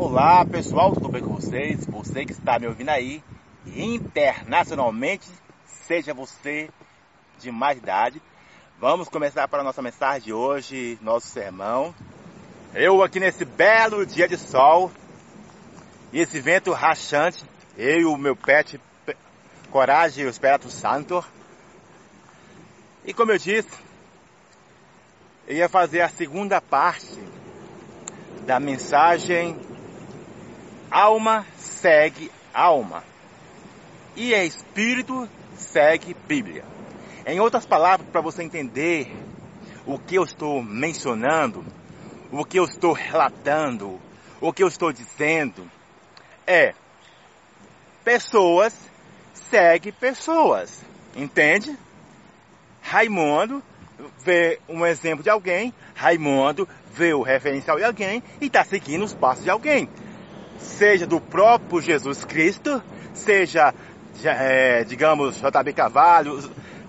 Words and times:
Olá 0.00 0.44
pessoal, 0.44 0.92
tudo 0.92 1.08
bem 1.08 1.20
com 1.20 1.34
vocês? 1.34 1.84
Você 1.86 2.24
que 2.24 2.30
está 2.30 2.56
me 2.56 2.68
ouvindo 2.68 2.90
aí 2.90 3.20
internacionalmente, 3.66 5.28
seja 5.66 6.14
você 6.14 6.70
de 7.40 7.50
mais 7.50 7.78
idade. 7.78 8.22
Vamos 8.78 9.08
começar 9.08 9.48
para 9.48 9.60
a 9.60 9.64
nossa 9.64 9.82
mensagem 9.82 10.26
de 10.26 10.32
hoje, 10.32 10.96
nosso 11.02 11.26
sermão. 11.26 11.92
Eu 12.72 13.02
aqui 13.02 13.18
nesse 13.18 13.44
belo 13.44 14.06
dia 14.06 14.28
de 14.28 14.36
sol 14.36 14.92
e 16.12 16.20
esse 16.20 16.38
vento 16.38 16.70
rachante, 16.70 17.44
eu 17.76 18.00
e 18.00 18.04
o 18.04 18.16
meu 18.16 18.36
pet 18.36 18.80
Coragem, 19.72 20.26
o 20.26 20.30
Espírito 20.30 20.70
Santo. 20.70 21.24
E 23.04 23.12
como 23.12 23.32
eu 23.32 23.38
disse, 23.38 23.68
eu 25.48 25.56
ia 25.56 25.68
fazer 25.68 26.02
a 26.02 26.08
segunda 26.08 26.60
parte 26.60 27.18
da 28.46 28.60
mensagem 28.60 29.58
Alma 30.90 31.46
segue 31.56 32.30
alma. 32.52 33.04
E 34.16 34.34
é 34.34 34.44
espírito 34.44 35.28
segue 35.54 36.16
Bíblia. 36.26 36.64
Em 37.26 37.40
outras 37.40 37.66
palavras, 37.66 38.08
para 38.10 38.20
você 38.20 38.42
entender 38.42 39.14
o 39.86 39.98
que 39.98 40.14
eu 40.14 40.24
estou 40.24 40.62
mencionando, 40.62 41.64
o 42.30 42.44
que 42.44 42.58
eu 42.58 42.64
estou 42.64 42.92
relatando, 42.92 44.00
o 44.40 44.52
que 44.52 44.62
eu 44.62 44.68
estou 44.68 44.92
dizendo, 44.92 45.70
é 46.46 46.74
pessoas 48.04 48.74
segue 49.50 49.92
pessoas. 49.92 50.82
Entende? 51.14 51.76
Raimundo 52.82 53.62
vê 54.24 54.60
um 54.68 54.86
exemplo 54.86 55.22
de 55.22 55.30
alguém, 55.30 55.74
Raimundo 55.94 56.68
vê 56.92 57.12
o 57.12 57.22
referencial 57.22 57.76
de 57.76 57.84
alguém 57.84 58.22
e 58.40 58.46
está 58.46 58.64
seguindo 58.64 59.04
os 59.04 59.14
passos 59.14 59.44
de 59.44 59.50
alguém. 59.50 59.88
Seja 60.58 61.06
do 61.06 61.20
próprio 61.20 61.80
Jesus 61.80 62.24
Cristo, 62.24 62.82
seja, 63.14 63.74
é, 64.24 64.84
digamos, 64.84 65.36
JB 65.36 65.72
Cavalho, 65.72 66.40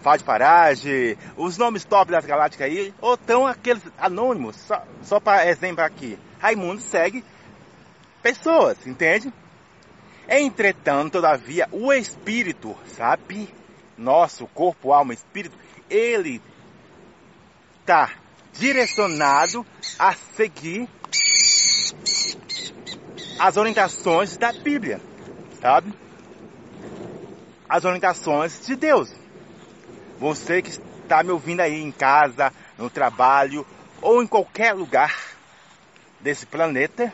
Fábio 0.02 0.26
Farage, 0.26 1.18
os 1.36 1.58
nomes 1.58 1.84
top 1.84 2.12
das 2.12 2.26
galácticas 2.26 2.68
aí, 2.68 2.94
ou 3.02 3.16
estão 3.16 3.46
aqueles 3.46 3.84
anônimos, 3.98 4.56
só, 4.56 4.84
só 5.04 5.20
para 5.20 5.48
exemplo 5.50 5.84
aqui. 5.84 6.18
Raimundo 6.40 6.82
segue 6.82 7.24
pessoas, 8.22 8.78
entende? 8.88 9.32
Entretanto, 10.28 11.14
todavia, 11.14 11.68
o 11.72 11.92
espírito, 11.92 12.78
sabe? 12.96 13.50
Nosso 13.98 14.48
corpo, 14.48 14.94
alma, 14.94 15.14
espírito, 15.14 15.58
ele 15.90 16.42
está 17.82 18.12
direcionado 18.54 19.66
a 19.98 20.14
seguir 20.14 20.88
as 23.40 23.56
orientações 23.56 24.36
da 24.36 24.52
Bíblia, 24.52 25.00
sabe? 25.62 25.94
As 27.70 27.86
orientações 27.86 28.66
de 28.66 28.76
Deus. 28.76 29.10
Você 30.20 30.62
que 30.62 30.70
está 30.70 31.24
me 31.24 31.32
ouvindo 31.32 31.62
aí 31.62 31.82
em 31.82 31.92
casa, 31.92 32.52
no 32.78 32.90
trabalho 32.90 33.66
ou 34.02 34.22
em 34.22 34.28
qualquer 34.28 34.74
lugar 34.74 35.16
desse 36.20 36.46
planeta, 36.46 37.14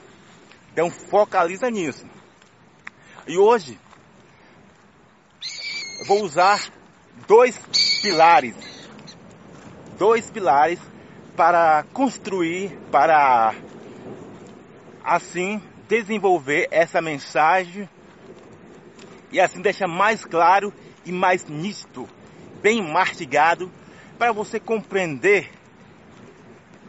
então 0.73 0.89
focaliza 0.89 1.69
nisso. 1.69 2.05
E 3.27 3.37
hoje 3.37 3.79
eu 5.99 6.05
vou 6.05 6.23
usar 6.23 6.59
dois 7.27 7.55
pilares, 8.01 8.55
dois 9.97 10.29
pilares 10.31 10.79
para 11.35 11.83
construir, 11.93 12.75
para 12.91 13.53
assim 15.03 15.61
desenvolver 15.87 16.67
essa 16.71 17.01
mensagem 17.01 17.87
e 19.31 19.39
assim 19.39 19.61
deixar 19.61 19.87
mais 19.87 20.23
claro 20.23 20.73
e 21.05 21.11
mais 21.11 21.45
nítido, 21.45 22.07
bem 22.61 22.81
mastigado, 22.81 23.71
para 24.17 24.31
você 24.31 24.59
compreender 24.59 25.49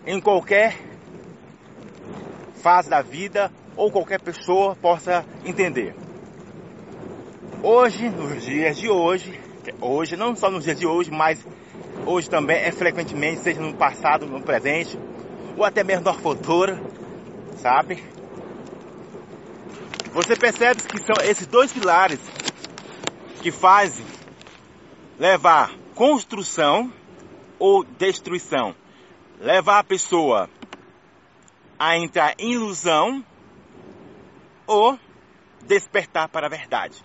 em 0.07 0.21
qualquer 0.21 0.79
fase 2.63 2.89
da 2.89 3.03
vida 3.03 3.51
ou 3.77 3.91
qualquer 3.91 4.21
pessoa 4.21 4.75
possa 4.77 5.25
entender. 5.45 5.95
Hoje, 7.63 8.09
nos 8.09 8.45
dias 8.45 8.77
de 8.77 8.89
hoje, 8.89 9.39
hoje, 9.81 10.17
não 10.17 10.37
só 10.37 10.51
nos 10.51 10.65
dias 10.65 10.79
de 10.79 10.87
hoje, 10.87 11.11
mas 11.11 11.45
hoje 12.07 12.31
também 12.31 12.59
é 12.59 12.71
frequentemente, 12.71 13.41
seja 13.41 13.61
no 13.61 13.75
passado, 13.75 14.27
no 14.27 14.41
presente, 14.41 14.99
ou 15.57 15.65
até 15.65 15.83
mesmo 15.83 16.05
no 16.05 16.15
futuro, 16.15 16.79
sabe? 17.57 18.03
Você 20.17 20.35
percebe 20.35 20.83
que 20.83 20.97
são 20.97 21.23
esses 21.23 21.47
dois 21.47 21.71
pilares 21.71 22.19
que 23.43 23.53
fazem 23.53 24.07
levar 25.19 25.77
construção 25.95 26.91
ou 27.59 27.85
destruição, 27.85 28.75
levar 29.39 29.81
a 29.81 29.85
pessoa 29.85 30.49
a 31.79 31.99
entrar 31.99 32.35
em 32.39 32.53
ilusão 32.53 33.23
ou 34.67 34.99
despertar 35.67 36.31
para 36.31 36.47
a 36.47 36.51
verdade. 36.51 37.05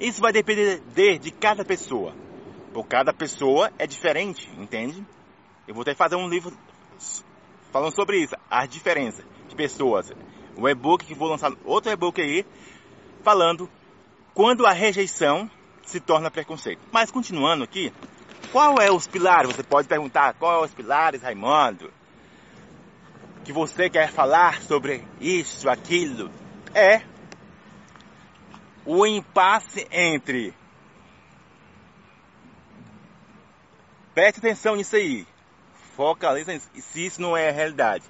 Isso 0.00 0.22
vai 0.22 0.32
depender 0.32 0.80
de, 1.18 1.30
cada 1.30 1.62
pessoa. 1.62 2.14
Por 2.72 2.86
cada 2.86 3.12
pessoa 3.12 3.70
é 3.78 3.86
diferente, 3.86 4.50
entende? 4.56 5.06
Eu 5.68 5.74
vou 5.74 5.82
até 5.82 5.94
fazer 5.94 6.16
um 6.16 6.26
livro 6.26 6.56
falando 7.70 7.94
sobre 7.94 8.16
isso, 8.16 8.34
as 8.50 8.66
diferenças 8.66 9.26
de 9.46 9.54
pessoas. 9.54 10.10
O 10.56 10.68
e-book 10.68 11.04
que 11.04 11.14
vou 11.14 11.28
lançar, 11.28 11.52
outro 11.64 11.90
e-book 11.90 12.20
aí, 12.20 12.46
falando 13.22 13.68
quando 14.32 14.66
a 14.66 14.72
rejeição 14.72 15.50
se 15.82 16.00
torna 16.00 16.30
preconceito. 16.30 16.80
Mas 16.92 17.10
continuando 17.10 17.64
aqui, 17.64 17.92
qual 18.52 18.80
é 18.80 18.90
os 18.90 19.06
pilares? 19.06 19.54
Você 19.54 19.62
pode 19.62 19.88
perguntar, 19.88 20.34
qual 20.34 20.62
é 20.62 20.64
os 20.64 20.72
pilares, 20.72 21.22
Raimundo? 21.22 21.92
Que 23.44 23.52
você 23.52 23.90
quer 23.90 24.10
falar 24.10 24.62
sobre 24.62 25.04
isso, 25.20 25.68
aquilo? 25.68 26.30
É 26.72 27.02
o 28.86 29.06
impasse 29.06 29.86
entre. 29.90 30.54
Preste 34.14 34.38
atenção 34.38 34.76
nisso 34.76 34.96
aí. 34.96 35.26
Focaliza 35.96 36.52
nisso. 36.52 36.68
Se 36.74 37.04
isso 37.04 37.20
não 37.20 37.36
é 37.36 37.48
a 37.48 37.52
realidade. 37.52 38.04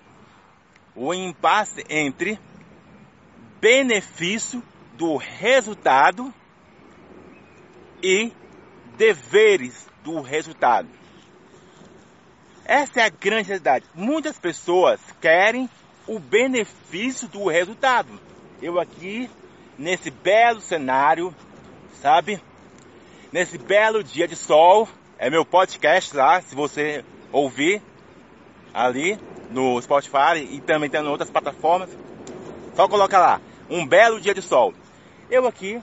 O 0.94 1.12
impasse 1.12 1.84
entre 1.88 2.38
benefício 3.60 4.62
do 4.92 5.16
resultado 5.16 6.32
e 8.02 8.32
deveres 8.96 9.88
do 10.02 10.20
resultado. 10.20 10.88
Essa 12.64 13.00
é 13.00 13.04
a 13.04 13.08
grande 13.08 13.48
realidade. 13.48 13.86
Muitas 13.94 14.38
pessoas 14.38 15.00
querem 15.20 15.68
o 16.06 16.18
benefício 16.18 17.28
do 17.28 17.46
resultado. 17.48 18.20
Eu 18.62 18.78
aqui 18.78 19.28
nesse 19.78 20.10
belo 20.10 20.60
cenário, 20.60 21.34
sabe? 22.00 22.40
Nesse 23.32 23.58
belo 23.58 24.04
dia 24.04 24.28
de 24.28 24.36
sol. 24.36 24.88
É 25.18 25.30
meu 25.30 25.44
podcast 25.44 26.14
lá, 26.16 26.40
se 26.40 26.54
você 26.54 27.04
ouvir 27.32 27.82
ali 28.72 29.18
no 29.50 29.80
Spotify 29.80 30.38
e 30.50 30.60
também 30.60 30.90
tem 30.90 31.00
em 31.00 31.08
outras 31.08 31.30
plataformas. 31.30 31.90
Só 32.74 32.88
coloca 32.88 33.18
lá, 33.18 33.40
um 33.70 33.86
belo 33.86 34.20
dia 34.20 34.34
de 34.34 34.42
sol. 34.42 34.74
Eu 35.30 35.46
aqui, 35.46 35.80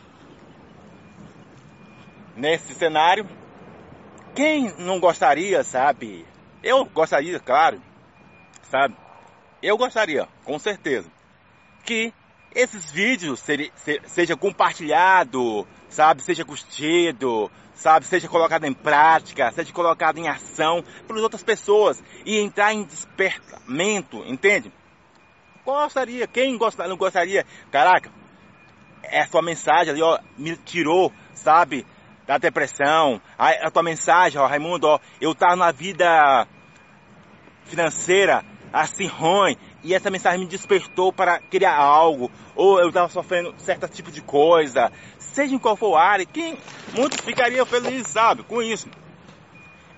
nesse 2.35 2.73
cenário, 2.73 3.27
quem 4.35 4.73
não 4.77 4.99
gostaria, 4.99 5.63
sabe? 5.63 6.25
Eu 6.63 6.85
gostaria, 6.85 7.39
claro, 7.39 7.81
sabe? 8.63 8.95
Eu 9.61 9.77
gostaria, 9.77 10.27
com 10.43 10.57
certeza, 10.59 11.09
que 11.83 12.13
esses 12.53 12.91
vídeos 12.91 13.39
seja, 13.39 13.71
seja 14.07 14.35
compartilhado, 14.35 15.67
sabe, 15.89 16.21
seja 16.21 16.43
curtido, 16.43 17.49
sabe, 17.81 18.05
seja 18.05 18.27
colocado 18.27 18.65
em 18.65 18.73
prática, 18.73 19.51
seja 19.51 19.73
colocado 19.73 20.19
em 20.19 20.27
ação 20.27 20.83
pelas 21.07 21.23
outras 21.23 21.43
pessoas 21.43 22.01
e 22.23 22.37
entrar 22.39 22.73
em 22.73 22.83
despertamento, 22.83 24.23
entende? 24.25 24.71
Gostaria, 25.65 26.27
quem 26.27 26.57
gostaria, 26.57 26.89
não 26.89 26.97
gostaria, 26.97 27.45
caraca, 27.71 28.11
é 29.03 29.21
a 29.21 29.27
sua 29.27 29.41
mensagem 29.41 29.91
ali, 29.91 30.01
ó, 30.01 30.19
me 30.37 30.55
tirou, 30.57 31.11
sabe, 31.33 31.85
da 32.27 32.37
depressão, 32.37 33.19
a, 33.37 33.49
a 33.49 33.71
tua 33.71 33.83
mensagem, 33.83 34.39
ó, 34.39 34.45
Raimundo, 34.45 34.87
ó, 34.87 34.99
eu 35.19 35.33
tava 35.33 35.55
na 35.55 35.71
vida 35.71 36.47
financeira 37.65 38.45
assim 38.71 39.07
ruim, 39.07 39.57
e 39.83 39.93
essa 39.93 40.09
mensagem 40.09 40.39
me 40.39 40.45
despertou 40.45 41.11
para 41.11 41.39
criar 41.39 41.75
algo, 41.75 42.31
ou 42.55 42.79
eu 42.79 42.89
estava 42.89 43.09
sofrendo 43.09 43.53
certo 43.57 43.87
tipo 43.87 44.11
de 44.11 44.21
coisa, 44.21 44.91
seja 45.33 45.55
em 45.55 45.59
qual 45.59 45.75
for 45.75 45.95
a 45.95 46.03
área, 46.03 46.25
quem 46.25 46.57
muitos 46.93 47.19
ficariam 47.23 47.65
felizes, 47.65 48.07
sabe, 48.07 48.43
com 48.43 48.61
isso. 48.61 48.87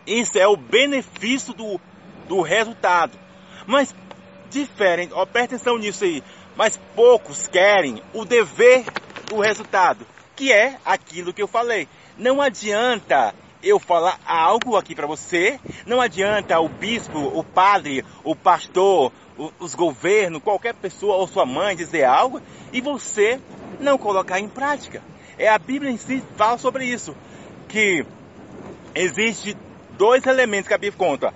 Isso 0.06 0.38
é 0.38 0.48
o 0.48 0.58
benefício 0.58 1.54
do, 1.54 1.80
do 2.28 2.42
resultado. 2.42 3.18
Mas 3.66 3.96
diferente, 4.50 5.14
ó, 5.14 5.26
presta 5.26 5.56
atenção 5.56 5.78
nisso 5.78 6.04
aí. 6.04 6.24
mas 6.56 6.80
poucos 6.96 7.48
querem 7.48 8.02
o 8.14 8.24
dever 8.26 8.86
do 9.28 9.40
resultado, 9.40 10.06
que 10.36 10.52
é 10.52 10.78
aquilo 10.86 11.34
que 11.34 11.42
eu 11.42 11.48
falei. 11.48 11.88
Não 12.18 12.42
adianta 12.42 13.34
eu 13.64 13.80
falar 13.80 14.20
algo 14.26 14.76
aqui 14.76 14.94
para 14.94 15.08
você, 15.08 15.60
não 15.86 16.02
adianta 16.02 16.60
o 16.60 16.68
bispo, 16.68 17.18
o 17.18 17.44
padre, 17.44 18.06
o 18.24 18.36
pastor, 18.36 19.12
os 19.60 19.74
governos, 19.74 20.44
qualquer 20.44 20.76
pessoa 20.76 21.16
ou 21.16 21.28
sua 21.28 21.46
mãe 21.46 21.76
dizer 21.76 22.04
algo 22.04 22.42
e 22.72 22.82
você 22.82 23.40
não 23.80 23.98
colocar 23.98 24.40
em 24.40 24.48
prática. 24.48 25.02
É 25.38 25.50
a 25.50 25.58
Bíblia 25.58 25.92
em 25.92 25.98
si 25.98 26.24
fala 26.38 26.58
sobre 26.58 26.86
isso, 26.86 27.16
que 27.68 28.06
existe 28.94 29.58
dois 29.98 30.26
elementos 30.26 30.68
que 30.68 30.74
a 30.74 30.78
Bíblia 30.78 30.98
conta. 30.98 31.34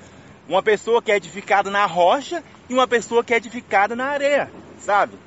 Uma 0.48 0.62
pessoa 0.62 1.02
que 1.02 1.12
é 1.12 1.16
edificada 1.18 1.70
na 1.70 1.86
rocha 1.86 2.44
e 2.70 2.74
uma 2.74 2.88
pessoa 2.88 3.24
que 3.24 3.34
é 3.34 3.38
edificada 3.38 3.96
na 3.96 4.06
areia, 4.06 4.50
sabe? 4.80 5.18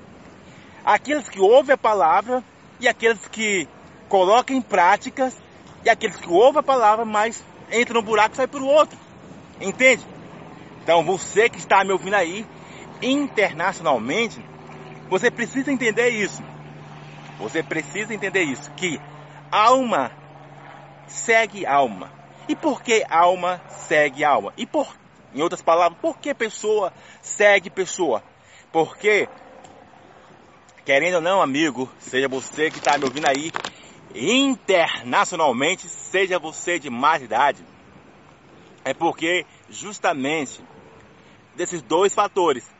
Aqueles 0.84 1.28
que 1.28 1.40
ouvem 1.40 1.74
a 1.74 1.78
palavra 1.78 2.42
e 2.78 2.88
aqueles 2.88 3.26
que 3.28 3.68
colocam 4.08 4.56
em 4.56 4.62
práticas 4.62 5.36
e 5.84 5.90
aqueles 5.90 6.16
que 6.16 6.28
ouvem 6.28 6.60
a 6.60 6.62
palavra, 6.62 7.04
mas 7.04 7.42
entram 7.72 8.00
no 8.00 8.06
buraco 8.06 8.34
e 8.34 8.36
saem 8.36 8.48
por 8.48 8.62
outro. 8.62 8.98
Entende? 9.60 10.02
Então 10.82 11.04
você 11.04 11.48
que 11.48 11.58
está 11.58 11.84
me 11.84 11.92
ouvindo 11.92 12.14
aí, 12.14 12.46
internacionalmente, 13.02 14.42
você 15.08 15.30
precisa 15.30 15.70
entender 15.70 16.08
isso. 16.10 16.42
Você 17.40 17.62
precisa 17.62 18.12
entender 18.12 18.42
isso, 18.42 18.70
que 18.72 19.00
alma 19.50 20.12
segue 21.06 21.64
alma. 21.64 22.12
E 22.46 22.54
por 22.54 22.82
que 22.82 23.04
alma 23.08 23.60
segue 23.88 24.22
alma? 24.22 24.52
E 24.58 24.66
por, 24.66 24.94
em 25.34 25.40
outras 25.40 25.62
palavras, 25.62 25.98
por 26.00 26.18
que 26.18 26.34
pessoa 26.34 26.92
segue 27.22 27.70
pessoa? 27.70 28.22
Porque, 28.70 29.26
querendo 30.84 31.14
ou 31.14 31.20
não, 31.22 31.40
amigo, 31.40 31.90
seja 31.98 32.28
você 32.28 32.70
que 32.70 32.78
está 32.78 32.98
me 32.98 33.06
ouvindo 33.06 33.26
aí, 33.26 33.50
internacionalmente, 34.14 35.88
seja 35.88 36.38
você 36.38 36.78
de 36.78 36.90
mais 36.90 37.22
idade, 37.22 37.64
é 38.84 38.92
porque 38.92 39.46
justamente 39.70 40.62
desses 41.54 41.80
dois 41.80 42.12
fatores, 42.12 42.70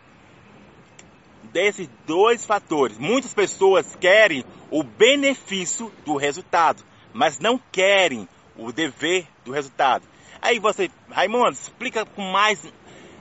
desses 1.52 1.88
dois 2.06 2.44
fatores, 2.44 2.98
muitas 2.98 3.34
pessoas 3.34 3.96
querem 3.96 4.44
o 4.70 4.82
benefício 4.82 5.92
do 6.04 6.16
resultado, 6.16 6.82
mas 7.12 7.38
não 7.38 7.60
querem 7.72 8.28
o 8.56 8.72
dever 8.72 9.26
do 9.44 9.52
resultado. 9.52 10.04
Aí 10.40 10.58
você, 10.58 10.90
Raimundo, 11.10 11.50
explica 11.50 12.04
com 12.04 12.22
mais 12.22 12.64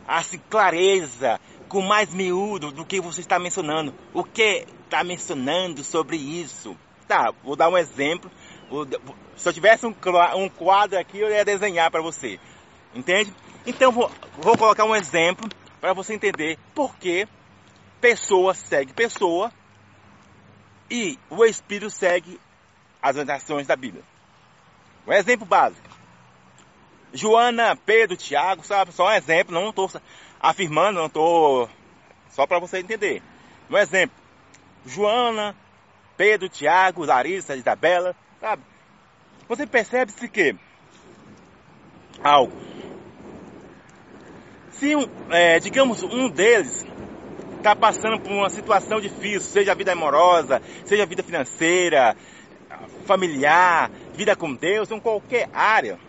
assim, 0.07 0.39
clareza, 0.49 1.39
com 1.67 1.81
mais 1.81 2.13
miúdo 2.13 2.71
do 2.71 2.85
que 2.85 2.99
você 2.99 3.21
está 3.21 3.37
mencionando. 3.37 3.93
O 4.13 4.23
que 4.23 4.65
está 4.85 5.03
mencionando 5.03 5.83
sobre 5.83 6.17
isso? 6.17 6.75
Tá, 7.07 7.31
vou 7.43 7.55
dar 7.55 7.69
um 7.69 7.77
exemplo. 7.77 8.31
Se 9.35 9.47
eu 9.47 9.53
tivesse 9.53 9.85
um, 9.85 9.93
quadro 10.49 10.97
aqui, 10.97 11.19
eu 11.19 11.29
ia 11.29 11.45
desenhar 11.45 11.91
para 11.91 12.01
você. 12.01 12.39
Entende? 12.93 13.33
Então 13.65 13.91
vou, 13.91 14.11
vou 14.37 14.57
colocar 14.57 14.83
um 14.83 14.95
exemplo 14.95 15.47
para 15.79 15.93
você 15.93 16.13
entender 16.13 16.57
por 16.73 16.95
que 16.95 17.27
pessoa 17.99 18.53
segue 18.53 18.93
pessoa 18.93 19.51
e 20.89 21.17
o 21.29 21.45
Espírito 21.45 21.89
segue 21.89 22.39
as 23.01 23.15
orientações 23.15 23.67
da 23.67 23.75
Bíblia. 23.75 24.03
Um 25.07 25.13
exemplo 25.13 25.45
básico. 25.45 25.87
Joana, 27.13 27.75
Pedro, 27.75 28.15
Tiago, 28.15 28.63
sabe? 28.63 28.91
Só 28.91 29.07
um 29.07 29.11
exemplo, 29.11 29.53
não 29.53 29.69
estou 29.69 29.89
afirmando, 30.39 30.99
não 30.99 31.07
estou. 31.07 31.69
Só 32.29 32.45
para 32.45 32.59
você 32.59 32.79
entender. 32.79 33.21
Um 33.69 33.77
exemplo. 33.77 34.15
Joana, 34.85 35.55
Pedro, 36.15 36.49
Tiago, 36.49 37.05
Larissa, 37.05 37.55
Isabela, 37.55 38.15
sabe? 38.39 38.63
Você 39.47 39.65
percebe-se 39.65 40.27
que 40.27 40.55
algo. 42.23 42.53
Se, 44.71 44.95
um, 44.95 45.09
é, 45.29 45.59
digamos, 45.59 46.03
um 46.03 46.29
deles 46.29 46.85
está 47.59 47.75
passando 47.75 48.19
por 48.19 48.31
uma 48.31 48.49
situação 48.49 48.99
difícil, 48.99 49.41
seja 49.41 49.73
a 49.73 49.75
vida 49.75 49.91
amorosa, 49.91 50.61
seja 50.85 51.03
a 51.03 51.05
vida 51.05 51.21
financeira, 51.21 52.15
familiar, 53.05 53.91
vida 54.13 54.35
com 54.35 54.53
Deus, 54.53 54.89
em 54.91 54.99
qualquer 54.99 55.49
área, 55.53 55.99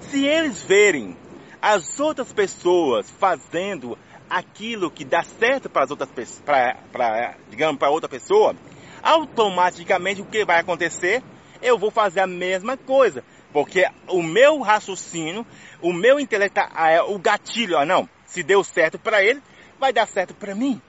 se 0.00 0.24
eles 0.24 0.62
verem 0.62 1.16
as 1.60 1.98
outras 2.00 2.32
pessoas 2.32 3.10
fazendo 3.10 3.98
aquilo 4.30 4.90
que 4.90 5.04
dá 5.04 5.22
certo 5.22 5.68
para 5.68 5.84
as 5.84 5.90
outras 5.90 6.08
para, 6.44 7.36
digamos, 7.50 7.78
para 7.78 7.90
outra 7.90 8.08
pessoa, 8.08 8.54
automaticamente 9.02 10.22
o 10.22 10.24
que 10.24 10.44
vai 10.44 10.60
acontecer? 10.60 11.22
Eu 11.60 11.78
vou 11.78 11.90
fazer 11.90 12.20
a 12.20 12.26
mesma 12.26 12.76
coisa. 12.76 13.22
Porque 13.52 13.84
o 14.08 14.22
meu 14.22 14.60
raciocínio, 14.60 15.46
o 15.80 15.92
meu 15.92 16.18
intelecto, 16.18 16.60
é 16.60 17.02
o 17.02 17.18
gatilho, 17.18 17.78
ah, 17.78 17.84
não, 17.84 18.08
se 18.24 18.42
deu 18.42 18.64
certo 18.64 18.98
para 18.98 19.22
ele, 19.22 19.42
vai 19.82 19.92
dar 19.92 20.06
certo 20.06 20.32
para 20.32 20.54
mim. 20.54 20.80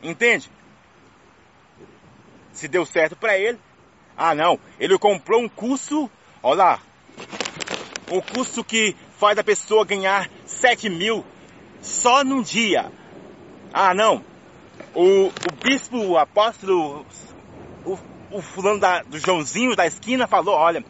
Entende? 0.00 0.48
Se 2.52 2.68
deu 2.68 2.86
certo 2.86 3.16
para 3.16 3.36
ele, 3.36 3.58
ah 4.16 4.32
não, 4.32 4.60
ele 4.78 4.96
comprou 4.96 5.42
um 5.42 5.48
curso, 5.48 6.08
olha 6.40 6.56
lá, 6.56 6.82
um 8.12 8.20
curso 8.20 8.62
que 8.62 8.94
faz 9.18 9.36
a 9.38 9.42
pessoa 9.42 9.84
ganhar 9.84 10.30
7 10.46 10.88
mil 10.88 11.24
só 11.82 12.22
num 12.22 12.42
dia. 12.42 12.92
Ah 13.72 13.92
não, 13.92 14.24
o, 14.94 15.26
o 15.26 15.52
bispo, 15.60 15.96
o 15.98 16.16
apóstolo, 16.16 17.04
o, 17.84 17.98
o 18.30 18.40
fulano 18.40 18.78
da, 18.78 19.02
do 19.02 19.18
Joãozinho 19.18 19.74
da 19.74 19.86
esquina 19.86 20.28
falou, 20.28 20.54
olha, 20.54 20.84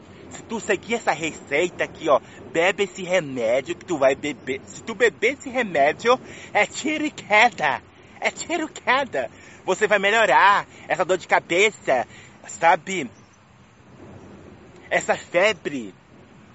tu 0.50 0.58
seguir 0.58 0.94
essa 0.94 1.12
receita 1.12 1.84
aqui, 1.84 2.08
ó, 2.08 2.20
bebe 2.52 2.82
esse 2.82 3.04
remédio 3.04 3.76
que 3.76 3.84
tu 3.84 3.96
vai 3.96 4.16
beber. 4.16 4.60
Se 4.66 4.82
tu 4.82 4.96
beber 4.96 5.34
esse 5.34 5.48
remédio, 5.48 6.18
é 6.52 6.66
tiro 6.66 7.06
e 7.06 7.10
queda. 7.12 7.80
É 8.20 8.32
tiro 8.32 8.64
e 8.64 8.68
queda. 8.68 9.30
Você 9.64 9.86
vai 9.86 10.00
melhorar 10.00 10.66
essa 10.88 11.04
dor 11.04 11.18
de 11.18 11.28
cabeça, 11.28 12.04
sabe? 12.48 13.08
Essa 14.90 15.16
febre. 15.16 15.94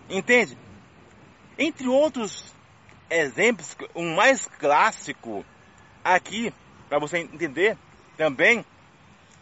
Entende? 0.09 0.57
Entre 1.57 1.87
outros 1.87 2.53
exemplos, 3.09 3.77
um 3.95 4.13
mais 4.13 4.45
clássico 4.59 5.45
aqui 6.03 6.53
para 6.89 6.99
você 6.99 7.19
entender 7.19 7.77
também, 8.17 8.65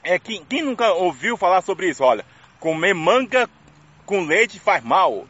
é 0.04 0.20
que 0.20 0.46
quem 0.46 0.62
nunca 0.62 0.94
ouviu 0.94 1.36
falar 1.38 1.62
sobre 1.62 1.90
isso? 1.90 2.04
Olha, 2.04 2.24
comer 2.60 2.94
manga 2.94 3.50
com 4.06 4.24
leite 4.24 4.60
faz 4.60 4.84
mal. 4.84 5.28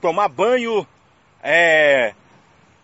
Tomar 0.00 0.28
banho 0.28 0.86
é, 1.42 2.14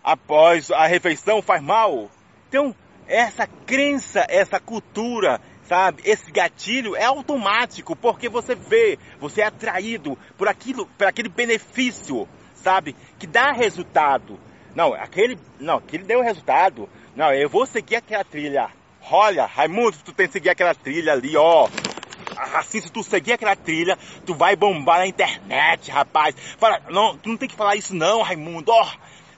após 0.03 0.71
a 0.71 0.87
refeição 0.87 1.41
faz 1.43 1.63
mal. 1.63 2.11
Então, 2.49 2.75
essa 3.07 3.47
crença, 3.47 4.27
essa 4.29 4.61
cultura, 4.61 5.41
sabe, 5.65 6.03
esse 6.05 6.31
gatilho 6.31 6.97
é 6.97 7.05
automático, 7.05 7.95
porque 7.97 8.29
você 8.29 8.55
vê, 8.55 8.99
você 9.19 9.43
é 9.43 9.47
atraído 9.47 10.19
por 10.37 10.49
aquilo, 10.49 10.87
por 10.99 11.07
aquele 11.07 11.29
benefício, 11.29 12.29
sabe, 12.55 12.95
que 13.19 13.27
dá 13.27 13.53
resultado. 13.53 14.39
Não, 14.75 14.93
aquele, 14.93 15.39
não, 15.59 15.77
aquele 15.79 16.05
deu 16.05 16.23
resultado. 16.23 16.89
Não, 17.15 17.33
eu 17.33 17.49
vou 17.49 17.65
seguir 17.65 17.97
aquela 17.97 18.25
trilha. 18.25 18.69
Olha, 19.11 19.47
Raimundo, 19.47 19.97
tu 20.05 20.13
tem 20.13 20.27
que 20.27 20.35
seguir 20.35 20.51
aquela 20.51 20.75
trilha 20.75 21.13
ali, 21.13 21.37
ó. 21.37 21.69
Assim, 22.37 22.81
se 22.81 22.91
tu 22.91 23.03
seguir 23.03 23.33
aquela 23.33 23.57
trilha, 23.57 23.99
tu 24.25 24.35
vai 24.35 24.55
bombar 24.55 24.99
na 24.99 25.07
internet, 25.07 25.91
rapaz. 25.91 26.35
Fala, 26.59 26.81
não, 26.91 27.17
tu 27.17 27.29
não 27.29 27.37
tem 27.37 27.49
que 27.49 27.55
falar 27.55 27.77
isso 27.77 27.95
não, 27.95 28.23
Raimundo, 28.23 28.71
ó. 28.71 28.87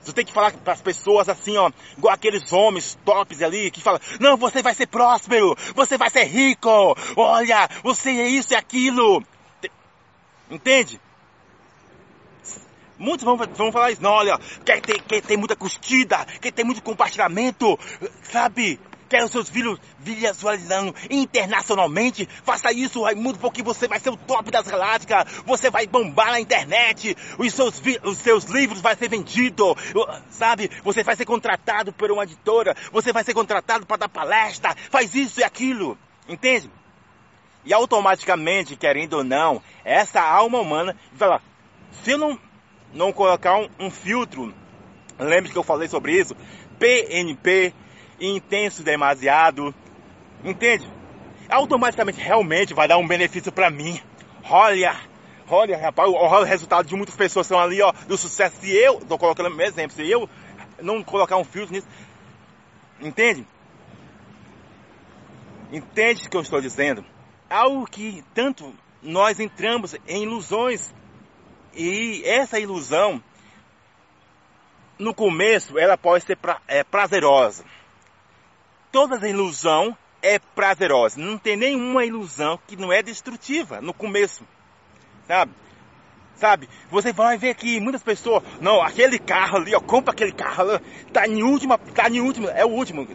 Tu 0.05 0.13
tem 0.13 0.25
que 0.25 0.33
falar 0.33 0.53
para 0.53 0.73
as 0.73 0.81
pessoas 0.81 1.29
assim, 1.29 1.57
ó, 1.59 1.71
igual 1.97 2.15
aqueles 2.15 2.51
homens 2.51 2.99
tops 3.05 3.43
ali 3.43 3.71
que 3.71 3.81
falam: 3.81 4.01
Não, 4.19 4.39
você 4.39 4.63
vai 4.63 4.75
ser 4.75 4.87
próspero, 4.87 5.55
você 5.75 5.99
vai 5.99 6.09
ser 6.09 6.25
rico, 6.25 6.97
olha, 7.15 7.69
você 7.83 8.11
é 8.11 8.27
isso 8.27 8.55
e 8.55 8.57
aquilo. 8.57 9.23
Entende? 10.51 10.99
Muitos 12.99 13.25
vão, 13.25 13.37
vão 13.37 13.71
falar 13.71 13.91
isso, 13.93 14.03
não, 14.03 14.13
olha, 14.13 14.39
quer 14.65 14.81
ter, 14.81 15.01
quer 15.03 15.23
ter 15.23 15.37
muita 15.37 15.55
curtida, 15.55 16.25
quer 16.41 16.53
ter 16.53 16.65
muito 16.65 16.83
compartilhamento, 16.83 17.79
sabe? 18.23 18.81
Quer 19.09 19.25
os 19.25 19.31
seus 19.31 19.49
filhos 19.49 19.79
visualizando 19.99 20.95
internacionalmente? 21.11 22.29
Faça 22.45 22.73
isso, 22.73 23.03
Raimundo, 23.03 23.39
porque 23.39 23.63
você 23.63 23.89
vai 23.89 23.99
ser 23.99 24.11
o 24.11 24.17
top 24.17 24.51
das 24.51 24.67
galácticas. 24.67 25.25
Você 25.47 25.71
vai 25.71 25.87
bombar 25.87 26.33
na 26.33 26.41
internet. 26.41 27.17
Os 27.39 27.55
seus, 27.55 27.81
os 28.05 28.19
seus 28.19 28.45
livros 28.45 28.81
vão 28.81 28.95
ser 28.95 29.09
vendidos. 29.09 29.75
Sabe? 30.31 30.71
Você 30.85 31.03
vai 31.03 31.17
ser 31.17 31.25
contratado 31.25 31.93
por 31.93 32.11
uma 32.11 32.25
editora. 32.25 32.77
Você 32.93 33.13
vai 33.13 33.25
ser 33.25 33.35
contratado 33.35 33.87
para 33.87 33.97
dar 33.97 34.09
palestra. 34.09 34.75
Faz 34.91 35.15
isso 35.15 35.41
e 35.41 35.45
aquilo. 35.45 35.99
Entende? 36.29 36.71
E 37.65 37.73
automaticamente, 37.73 38.77
querendo 38.77 39.15
ou 39.15 39.25
não, 39.25 39.63
essa 39.85 40.21
alma 40.21 40.59
humana 40.59 40.97
fala, 41.17 41.43
se 42.03 42.13
eu 42.13 42.19
não 42.19 42.39
não 42.93 43.13
colocar 43.13 43.57
um, 43.57 43.69
um 43.79 43.91
filtro, 43.91 44.55
lembre 45.19 45.53
que 45.53 45.59
eu 45.59 45.63
falei 45.63 45.89
sobre 45.89 46.19
isso, 46.19 46.35
PNP, 46.79 47.75
intenso 48.21 48.83
demasiado, 48.83 49.75
Entende? 50.45 50.89
Automaticamente, 51.49 52.21
realmente 52.21 52.75
vai 52.75 52.87
dar 52.87 52.99
um 52.99 53.07
benefício 53.07 53.51
para 53.51 53.71
mim. 53.71 54.01
Olha, 54.49 54.95
olha, 55.49 55.77
rapaz, 55.77 56.09
olha 56.13 56.43
o 56.43 56.45
resultado 56.45 56.87
de 56.87 56.95
muitas 56.95 57.17
pessoas 57.17 57.47
que 57.47 57.55
estão 57.55 57.65
ali, 57.65 57.81
ó, 57.83 57.93
do 58.07 58.17
sucesso. 58.17 58.57
Se 58.61 58.71
eu, 58.71 59.01
tô 59.01 59.19
colocando 59.19 59.55
um 59.55 59.61
exemplo, 59.61 59.97
se 59.97 60.09
eu 60.09 60.29
não 60.81 61.03
colocar 61.03 61.37
um 61.37 61.45
filtro 61.45 61.75
nisso, 61.75 61.89
entende? 63.01 63.47
Entende 65.73 66.27
o 66.27 66.31
que 66.31 66.37
eu 66.37 66.43
estou 66.43 66.61
dizendo? 66.61 67.05
Algo 67.51 67.87
que 67.87 68.25
tanto 68.35 68.75
nós 69.03 69.41
entramos 69.41 69.97
em 70.07 70.23
ilusões 70.23 70.95
e 71.75 72.23
essa 72.25 72.59
ilusão 72.59 73.23
no 74.99 75.15
começo 75.15 75.79
ela 75.79 75.97
pode 75.97 76.25
ser 76.25 76.37
pra, 76.37 76.61
é, 76.67 76.85
prazerosa. 76.85 77.65
Toda 78.91 79.29
ilusão 79.29 79.97
é 80.23 80.39
prazerosa. 80.39 81.21
Não 81.21 81.39
tem 81.39 81.57
nenhuma 81.57 82.05
ilusão 82.05 82.59
que 82.67 82.77
não 82.77 82.93
é 82.93 83.03
destrutiva 83.03 83.81
no 83.81 83.93
começo. 83.93 84.45
Sabe? 85.27 85.53
Sabe? 86.37 86.69
Você 86.91 87.13
vai 87.13 87.37
ver 87.37 87.55
que 87.55 87.81
muitas 87.81 88.03
pessoas, 88.03 88.43
não, 88.61 88.81
aquele 88.81 89.19
carro 89.19 89.57
ali, 89.57 89.75
ó, 89.75 89.81
compra 89.81 90.13
aquele 90.13 90.31
carro, 90.31 90.81
tá 91.13 91.27
em 91.27 91.43
última, 91.43 91.77
tá 91.77 92.09
em 92.09 92.21
último, 92.21 92.49
é 92.49 92.65
o 92.65 92.69
último, 92.69 93.07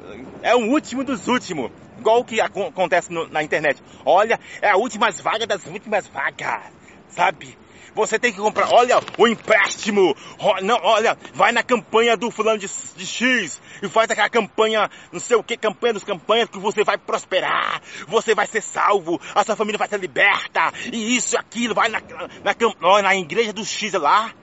é 0.42 0.54
o 0.54 0.70
último 0.70 1.04
dos 1.06 1.28
últimos. 1.28 1.72
Igual 1.98 2.20
o 2.20 2.26
que 2.26 2.42
acontece 2.42 3.14
no, 3.14 3.28
na 3.30 3.42
internet. 3.42 3.82
Olha, 4.06 4.38
é 4.62 4.70
a 4.70 4.76
última 4.76 5.10
vaga 5.10 5.48
das 5.48 5.66
últimas 5.66 6.06
vagas, 6.08 6.74
sabe? 7.08 7.58
Você 7.96 8.18
tem 8.18 8.32
que 8.32 8.40
comprar, 8.40 8.70
olha, 8.72 9.00
o 9.18 9.28
empréstimo. 9.28 10.16
Não, 10.62 10.80
olha, 10.84 11.18
vai 11.34 11.52
na 11.52 11.64
campanha 11.64 12.18
do 12.18 12.32
fulano 12.32 12.58
de, 12.58 12.70
de 12.96 13.06
X 13.06 13.62
e 13.82 13.90
faz 13.90 14.10
aquela 14.10 14.30
campanha, 14.30 14.90
não 15.12 15.20
sei 15.20 15.36
o 15.38 15.44
que, 15.44 15.58
campanha 15.58 15.94
dos 15.94 16.04
campanhas 16.04 16.50
que 16.50 16.60
você 16.60 16.84
vai 16.84 16.98
prosperar, 16.98 17.82
você 18.08 18.34
vai 18.34 18.48
ser 18.48 18.62
salvo, 18.62 19.20
a 19.36 19.44
sua 19.44 19.56
família 19.56 19.78
vai 19.78 19.88
ser 19.88 20.00
liberta, 20.00 20.72
e 20.92 21.16
isso, 21.16 21.38
aquilo, 21.38 21.76
vai 21.76 21.90
na, 21.90 22.02
na, 22.02 23.02
na 23.02 23.16
igreja 23.16 23.52
do 23.52 23.66
X 23.66 23.94
lá 23.94 24.34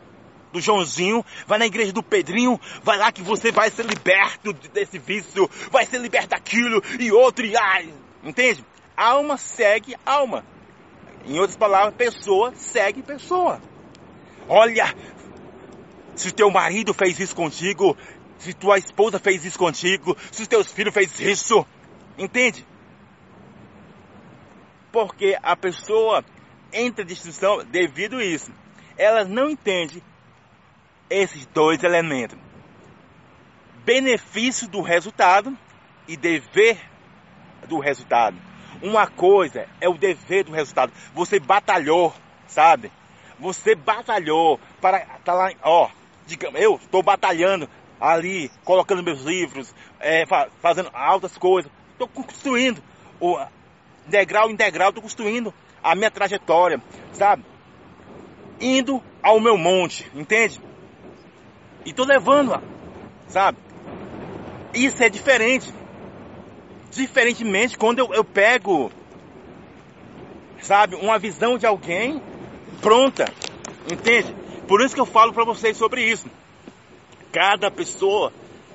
do 0.52 0.61
Joãozinho, 0.61 1.25
vai 1.47 1.59
na 1.59 1.66
igreja 1.66 1.92
do 1.92 2.02
Pedrinho, 2.02 2.61
vai 2.82 2.99
lá 2.99 3.12
que 3.12 3.23
você 3.23 3.52
vai 3.52 3.70
ser 3.70 3.87
liberto 3.87 4.52
desse 4.52 4.99
vício, 4.99 5.49
vai 5.70 5.87
ser 5.87 5.99
liberto 5.99 6.30
daquilo 6.30 6.82
e 6.99 7.12
outro, 7.12 7.47
e 7.47 7.56
ai, 7.56 7.92
entende? 8.23 8.64
Alma 8.97 9.37
segue 9.37 9.97
alma. 10.04 10.44
Em 11.30 11.38
outras 11.38 11.56
palavras, 11.56 11.94
pessoa 11.94 12.52
segue 12.56 13.04
pessoa. 13.04 13.62
Olha, 14.49 14.92
se 16.16 16.32
teu 16.32 16.50
marido 16.50 16.92
fez 16.92 17.20
isso 17.20 17.37
contigo, 17.37 17.96
se 18.37 18.52
tua 18.52 18.78
esposa 18.78 19.20
fez 19.20 19.44
isso 19.44 19.56
contigo, 19.56 20.16
se 20.32 20.42
os 20.42 20.49
teus 20.49 20.72
filhos 20.72 20.92
fez 20.92 21.20
isso, 21.20 21.64
entende? 22.18 22.66
Porque 24.90 25.38
a 25.40 25.54
pessoa 25.54 26.25
entra 26.72 27.04
em 27.04 27.06
destruição 27.06 27.64
devido 27.64 28.16
a 28.16 28.25
isso. 28.25 28.52
Ela 28.99 29.22
não 29.22 29.49
entende 29.49 30.02
esses 31.08 31.46
dois 31.46 31.80
elementos. 31.84 32.37
Benefício 33.84 34.66
do 34.66 34.80
resultado 34.80 35.56
e 36.08 36.16
dever 36.16 36.76
do 37.68 37.78
resultado. 37.78 38.50
Uma 38.82 39.06
coisa 39.06 39.66
é 39.80 39.88
o 39.88 39.99
dever 39.99 40.44
do 40.44 40.52
resultado. 40.52 40.92
Você 41.14 41.38
batalhou, 41.38 42.14
sabe? 42.46 42.90
Você 43.38 43.75
batalhou 43.75 44.58
para 44.80 45.00
tá 45.25 45.32
lá, 45.34 45.50
ó, 45.62 45.88
digamos, 46.26 46.60
eu 46.60 46.76
estou 46.76 47.02
batalhando 47.02 47.68
ali, 48.00 48.50
colocando 48.64 49.02
meus 49.02 49.22
livros, 49.22 49.75
é, 49.99 50.25
fazendo 50.60 50.90
altas 50.94 51.37
coisas. 51.37 51.70
Estou 51.92 52.08
construindo, 52.08 52.82
o, 53.20 53.38
degrau 54.06 54.50
em 54.50 54.56
degrau, 54.56 54.88
estou 54.88 55.02
construindo 55.02 55.52
a 55.82 55.94
minha 55.94 56.10
trajetória, 56.10 56.80
sabe? 57.12 57.44
Indo 58.60 59.02
ao 59.22 59.40
meu 59.40 59.56
monte, 59.56 60.10
entende? 60.14 60.60
E 61.84 61.90
estou 61.90 62.06
levando-a, 62.06 62.62
sabe? 63.28 63.58
Isso 64.75 65.02
é 65.02 65.08
diferente. 65.08 65.72
Diferentemente 66.90 67.78
quando 67.78 68.00
eu, 68.00 68.12
eu 68.12 68.25
pego, 68.25 68.90
sabe, 70.61 70.97
uma 70.97 71.18
visão 71.18 71.56
de 71.56 71.66
alguém 71.66 72.20
pronta, 72.80 73.26
entende? 73.90 74.35
Por 74.66 74.80
isso 74.80 74.94
que 74.94 75.00
eu 75.00 75.06
falo 75.06 75.32
para 75.32 75.44
vocês 75.44 75.76
sobre 75.76 76.04
isso. 76.04 76.26
Cada 77.32 77.70
pessoa 77.70 78.32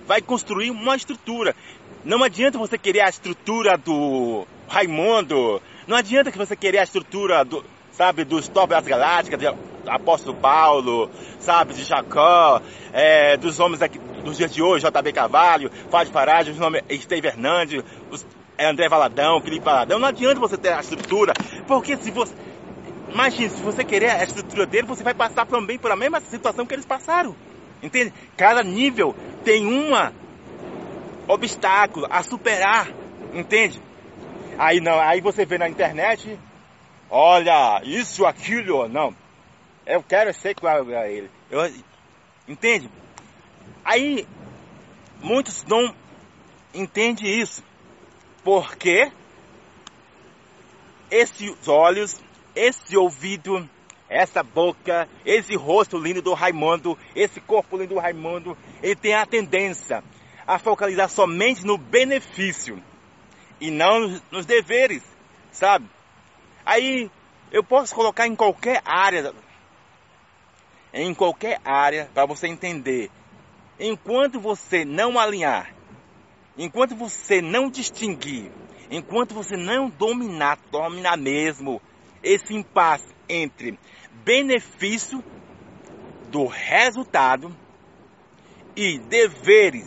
vai 0.08 0.22
construir 0.22 0.72
uma 0.72 0.96
estrutura. 0.96 1.56
Não 2.04 2.24
adianta 2.24 2.58
você 2.58 2.78
querer 2.78 3.02
a 3.02 3.10
estrutura 3.10 3.78
do 3.78 4.46
Raimundo, 4.68 5.62
não 5.88 5.98
adianta 5.98 6.32
que 6.32 6.38
você 6.38 6.56
querer 6.56 6.80
a 6.80 6.84
estrutura 6.84 7.44
do, 7.44 7.64
sabe, 7.92 8.24
dos 8.24 8.48
top 8.48 8.70
das 8.70 8.86
galácticas, 8.86 9.56
apóstolo 9.88 10.36
Paulo, 10.38 11.10
sabe, 11.40 11.74
de 11.74 11.84
Jacó, 11.84 12.62
é, 12.94 13.38
dos 13.38 13.60
homens 13.60 13.82
aqui, 13.82 14.00
dos 14.24 14.38
dias 14.38 14.54
de 14.54 14.62
hoje, 14.62 14.86
JB 14.86 15.14
Carvalho, 15.14 15.72
Fábio 15.90 16.12
Farage, 16.12 16.52
os 16.52 16.58
nomes 16.58 16.82
Esteve 16.90 17.28
Hernandes, 17.28 17.84
os, 18.12 18.26
é 18.58 18.66
André 18.68 18.88
Valadão, 18.88 19.42
Felipe 19.42 19.66
Valadão. 19.66 20.00
Não 20.00 20.08
adianta 20.08 20.40
você 20.40 20.58
ter 20.58 20.74
a 20.74 20.80
estrutura, 20.80 21.34
porque 21.68 21.98
se 21.98 22.12
você. 22.12 22.34
Imagine, 23.12 23.50
se 23.50 23.62
você 23.62 23.84
querer 23.84 24.10
a 24.10 24.24
estrutura 24.24 24.66
dele, 24.66 24.88
você 24.88 25.04
vai 25.04 25.14
passar 25.14 25.46
também 25.46 25.78
pela 25.78 25.96
mesma 25.96 26.20
situação 26.20 26.66
que 26.66 26.74
eles 26.74 26.86
passaram. 26.86 27.36
Entende? 27.82 28.14
Cada 28.36 28.64
nível 28.64 29.16
tem 29.44 29.66
uma 29.66 30.12
obstáculo 31.28 32.08
a 32.10 32.24
superar. 32.24 32.90
Entende? 33.34 33.82
Aí 34.58 34.80
não, 34.80 35.00
aí 35.00 35.22
você 35.22 35.46
vê 35.46 35.58
na 35.58 35.68
internet, 35.68 36.40
olha, 37.10 37.82
isso, 37.84 38.26
aquilo, 38.26 38.88
não. 38.88 39.14
Eu 39.86 40.02
quero 40.02 40.34
ser 40.34 40.52
igual 40.52 40.88
a 40.90 41.08
ele. 41.08 41.30
Eu, 41.50 41.62
entende? 42.48 42.90
Aí, 43.84 44.28
muitos 45.22 45.64
não 45.66 45.94
entendem 46.74 47.40
isso. 47.40 47.64
Porque 48.44 49.12
esses 51.10 51.68
olhos, 51.68 52.20
esse 52.56 52.98
ouvido, 52.98 53.70
essa 54.10 54.42
boca, 54.42 55.08
esse 55.26 55.56
rosto 55.56 55.98
lindo 55.98 56.22
do 56.22 56.34
Raimundo, 56.34 56.98
esse 57.16 57.40
corpo 57.40 57.78
lindo 57.78 57.94
do 57.96 58.00
Raimundo, 58.00 58.58
ele 58.82 58.96
tem 58.96 59.14
a 59.14 59.26
tendência 59.26 60.04
a 60.48 60.60
focalizar 60.60 61.10
somente 61.10 61.66
no 61.66 61.78
benefício 61.78 62.82
e 63.60 63.72
não 63.72 64.20
nos 64.32 64.46
deveres, 64.46 65.04
sabe? 65.52 65.90
Aí 66.66 67.10
eu 67.52 67.64
posso 67.64 67.96
colocar 67.96 68.28
em 68.28 68.36
qualquer 68.36 68.82
área 68.86 69.34
em 70.96 71.14
qualquer 71.14 71.60
área 71.66 72.10
para 72.14 72.26
você 72.26 72.48
entender. 72.48 73.12
Enquanto 73.78 74.40
você 74.40 74.86
não 74.86 75.20
alinhar, 75.20 75.76
enquanto 76.58 76.96
você 76.96 77.42
não 77.42 77.70
distinguir, 77.70 78.50
enquanto 78.90 79.34
você 79.34 79.58
não 79.58 79.90
dominar, 79.90 80.58
dominar 80.72 81.18
mesmo 81.18 81.82
esse 82.24 82.54
impasse 82.54 83.14
entre 83.28 83.78
benefício 84.24 85.22
do 86.32 86.46
resultado 86.46 87.54
e 88.74 88.98
deveres 88.98 89.86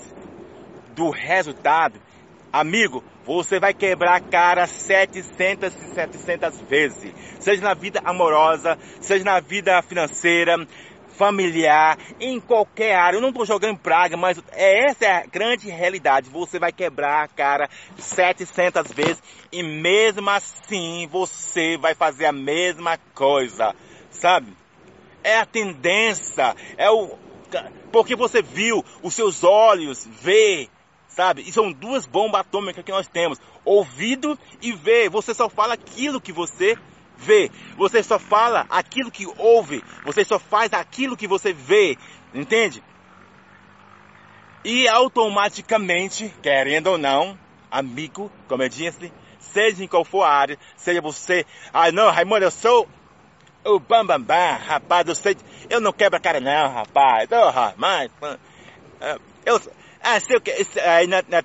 do 0.95 1.09
resultado, 1.09 1.99
amigo, 2.53 3.03
você 3.25 3.61
vai 3.61 3.75
quebrar 3.75 4.17
a 4.17 4.21
cara 4.21 4.67
700 4.67 5.75
e 5.75 5.95
700 5.95 6.61
vezes. 6.63 7.13
Seja 7.39 7.63
na 7.63 7.75
vida 7.75 8.01
amorosa, 8.03 8.79
seja 9.01 9.23
na 9.23 9.39
vida 9.39 9.83
financeira, 9.83 10.57
familiar, 11.19 11.99
em 12.21 12.41
qualquer 12.41 12.95
área. 12.95 13.17
Eu 13.17 13.21
não 13.21 13.31
estou 13.31 13.45
jogando 13.45 13.77
praga, 13.79 14.17
mas 14.17 14.41
essa 14.53 15.05
é 15.05 15.13
a 15.17 15.27
grande 15.27 15.69
realidade. 15.69 16.31
Você 16.31 16.59
vai 16.59 16.73
quebrar 16.73 17.25
a 17.25 17.29
cara 17.29 17.69
700 17.99 18.93
vezes 18.93 19.23
e 19.51 19.63
mesmo 19.63 20.31
assim 20.31 21.07
você 21.11 21.77
vai 21.77 21.95
fazer 21.95 22.27
a 22.27 22.33
mesma 22.33 22.97
coisa, 23.15 23.75
sabe? 24.11 24.57
É 25.25 25.39
a 25.39 25.45
tendência, 25.45 26.55
é 26.77 26.89
o 26.91 27.19
porque 27.91 28.15
você 28.15 28.43
viu, 28.43 28.85
os 29.03 29.15
seus 29.15 29.43
olhos 29.43 30.07
vê, 30.07 30.69
sabe? 31.09 31.43
E 31.43 31.51
são 31.51 31.73
duas 31.73 32.07
bombas 32.07 32.43
atômicas 32.43 32.85
que 32.85 32.93
nós 32.93 33.09
temos: 33.09 33.41
ouvido 33.65 34.39
e 34.61 34.73
ver. 34.73 35.09
Você 35.09 35.33
só 35.33 35.49
fala 35.49 35.75
aquilo 35.75 36.21
que 36.21 36.33
você 36.33 36.77
vê. 37.19 37.51
Você 37.77 38.03
só 38.03 38.19
fala 38.19 38.67
aquilo 38.71 39.11
que 39.11 39.27
ouve. 39.37 39.85
Você 40.05 40.25
só 40.25 40.39
faz 40.39 40.73
aquilo 40.73 41.17
que 41.17 41.27
você 41.27 41.53
vê. 41.53 41.99
Entende? 42.33 42.83
E 44.65 44.89
automaticamente, 44.89 46.35
querendo 46.43 46.89
ou 46.89 46.99
não, 46.99 47.39
amigo, 47.71 48.31
como 48.49 48.63
eu 48.63 48.69
disse, 48.69 49.13
seja 49.39 49.83
em 49.83 49.89
qual 49.89 50.05
for 50.05 50.25
a 50.25 50.31
área, 50.31 50.59
seja 50.77 51.01
você, 51.01 51.47
ah 51.73 51.93
não, 51.93 52.11
Raimundo, 52.11 52.45
eu 52.45 52.51
sou 52.51 52.89
o 53.65 53.79
bam 53.79 54.05
bam 54.05 54.21
bam, 54.21 54.59
rapaz, 54.59 55.07
eu 55.07 55.15
sei, 55.15 55.37
eu 55.71 55.81
não 55.81 55.93
quebro 55.93 56.17
a 56.17 56.21
cara 56.21 56.41
não, 56.41 56.73
rapaz, 56.73 57.29
oh, 57.31 57.51
rapaz, 57.51 58.11
eu, 59.47 59.61
Ah, 60.01 60.21
sei 60.21 60.37
o 60.37 60.41
que. 60.41 60.53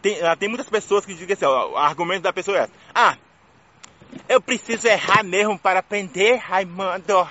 Tem, 0.01 0.17
tem 0.37 0.49
muitas 0.49 0.69
pessoas 0.69 1.05
que 1.05 1.13
dizem 1.13 1.33
assim, 1.33 1.45
o 1.45 1.77
argumento 1.77 2.21
da 2.21 2.33
pessoa 2.33 2.57
é 2.57 2.67
Ah, 2.93 3.17
eu 4.27 4.41
preciso 4.41 4.87
errar 4.87 5.23
mesmo 5.23 5.57
para 5.57 5.79
aprender, 5.79 6.35
Raimundo. 6.35 7.27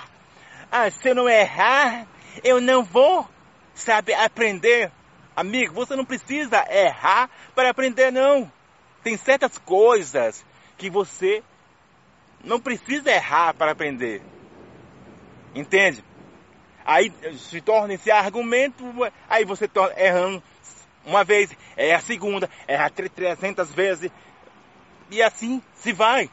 Ah, 0.71 0.89
se 0.89 1.09
eu 1.09 1.15
não 1.15 1.29
errar, 1.29 2.07
eu 2.43 2.59
não 2.59 2.83
vou, 2.83 3.27
sabe, 3.73 4.13
aprender. 4.13 4.91
Amigo, 5.35 5.73
você 5.73 5.95
não 5.95 6.05
precisa 6.05 6.65
errar 6.71 7.29
para 7.55 7.69
aprender, 7.69 8.11
não. 8.11 8.51
Tem 9.03 9.17
certas 9.17 9.57
coisas 9.57 10.45
que 10.77 10.89
você 10.89 11.43
não 12.43 12.59
precisa 12.59 13.11
errar 13.11 13.53
para 13.53 13.71
aprender. 13.71 14.21
Entende? 15.55 16.03
Aí 16.85 17.13
se 17.37 17.61
torna 17.61 17.93
esse 17.93 18.11
argumento, 18.11 18.83
aí 19.29 19.45
você 19.45 19.67
torna 19.67 19.99
errando 19.99 20.43
uma 21.05 21.23
vez, 21.23 21.49
é 21.75 21.93
a 21.93 21.99
segunda, 21.99 22.49
erra 22.67 22.89
300 22.89 23.71
vezes, 23.71 24.11
e 25.09 25.21
assim 25.21 25.61
se 25.75 25.91
vai. 25.93 26.29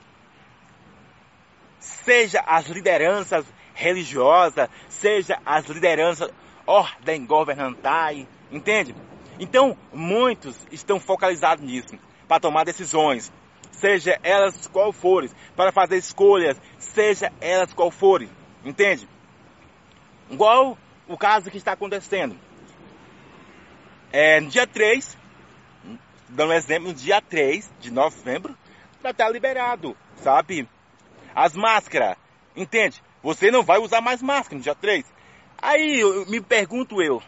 Seja 1.80 2.40
as 2.46 2.66
lideranças 2.66 3.44
religiosas, 3.74 4.68
seja 4.88 5.40
as 5.44 5.64
lideranças 5.66 6.30
ordem 6.66 7.26
governantais, 7.26 8.26
entende? 8.50 8.94
Então, 9.38 9.76
muitos 9.92 10.54
estão 10.70 11.00
focalizados 11.00 11.64
nisso, 11.64 11.98
para 12.28 12.38
tomar 12.38 12.64
decisões, 12.64 13.32
seja 13.72 14.20
elas 14.22 14.66
qual 14.66 14.92
forem, 14.92 15.30
para 15.56 15.72
fazer 15.72 15.96
escolhas, 15.96 16.60
seja 16.78 17.32
elas 17.40 17.72
qual 17.72 17.90
forem, 17.90 18.28
entende? 18.64 19.08
Igual 20.30 20.76
o 21.08 21.16
caso 21.16 21.50
que 21.50 21.56
está 21.56 21.72
acontecendo. 21.72 22.38
É, 24.12 24.40
no 24.40 24.48
dia 24.48 24.66
3, 24.66 25.16
dando 26.28 26.50
um 26.50 26.54
exemplo, 26.54 26.88
no 26.88 26.94
dia 26.94 27.20
3 27.20 27.72
de 27.80 27.90
novembro, 27.90 28.56
vai 29.02 29.12
estar 29.12 29.28
liberado, 29.30 29.96
sabe? 30.16 30.68
As 31.34 31.54
máscaras, 31.54 32.16
entende? 32.56 33.02
Você 33.22 33.50
não 33.50 33.62
vai 33.62 33.78
usar 33.78 34.00
mais 34.00 34.22
máscara 34.22 34.56
no 34.56 34.62
dia 34.62 34.74
3. 34.74 35.04
Aí 35.60 36.00
eu, 36.00 36.26
me 36.26 36.40
pergunto 36.40 37.02
eu, 37.02 37.22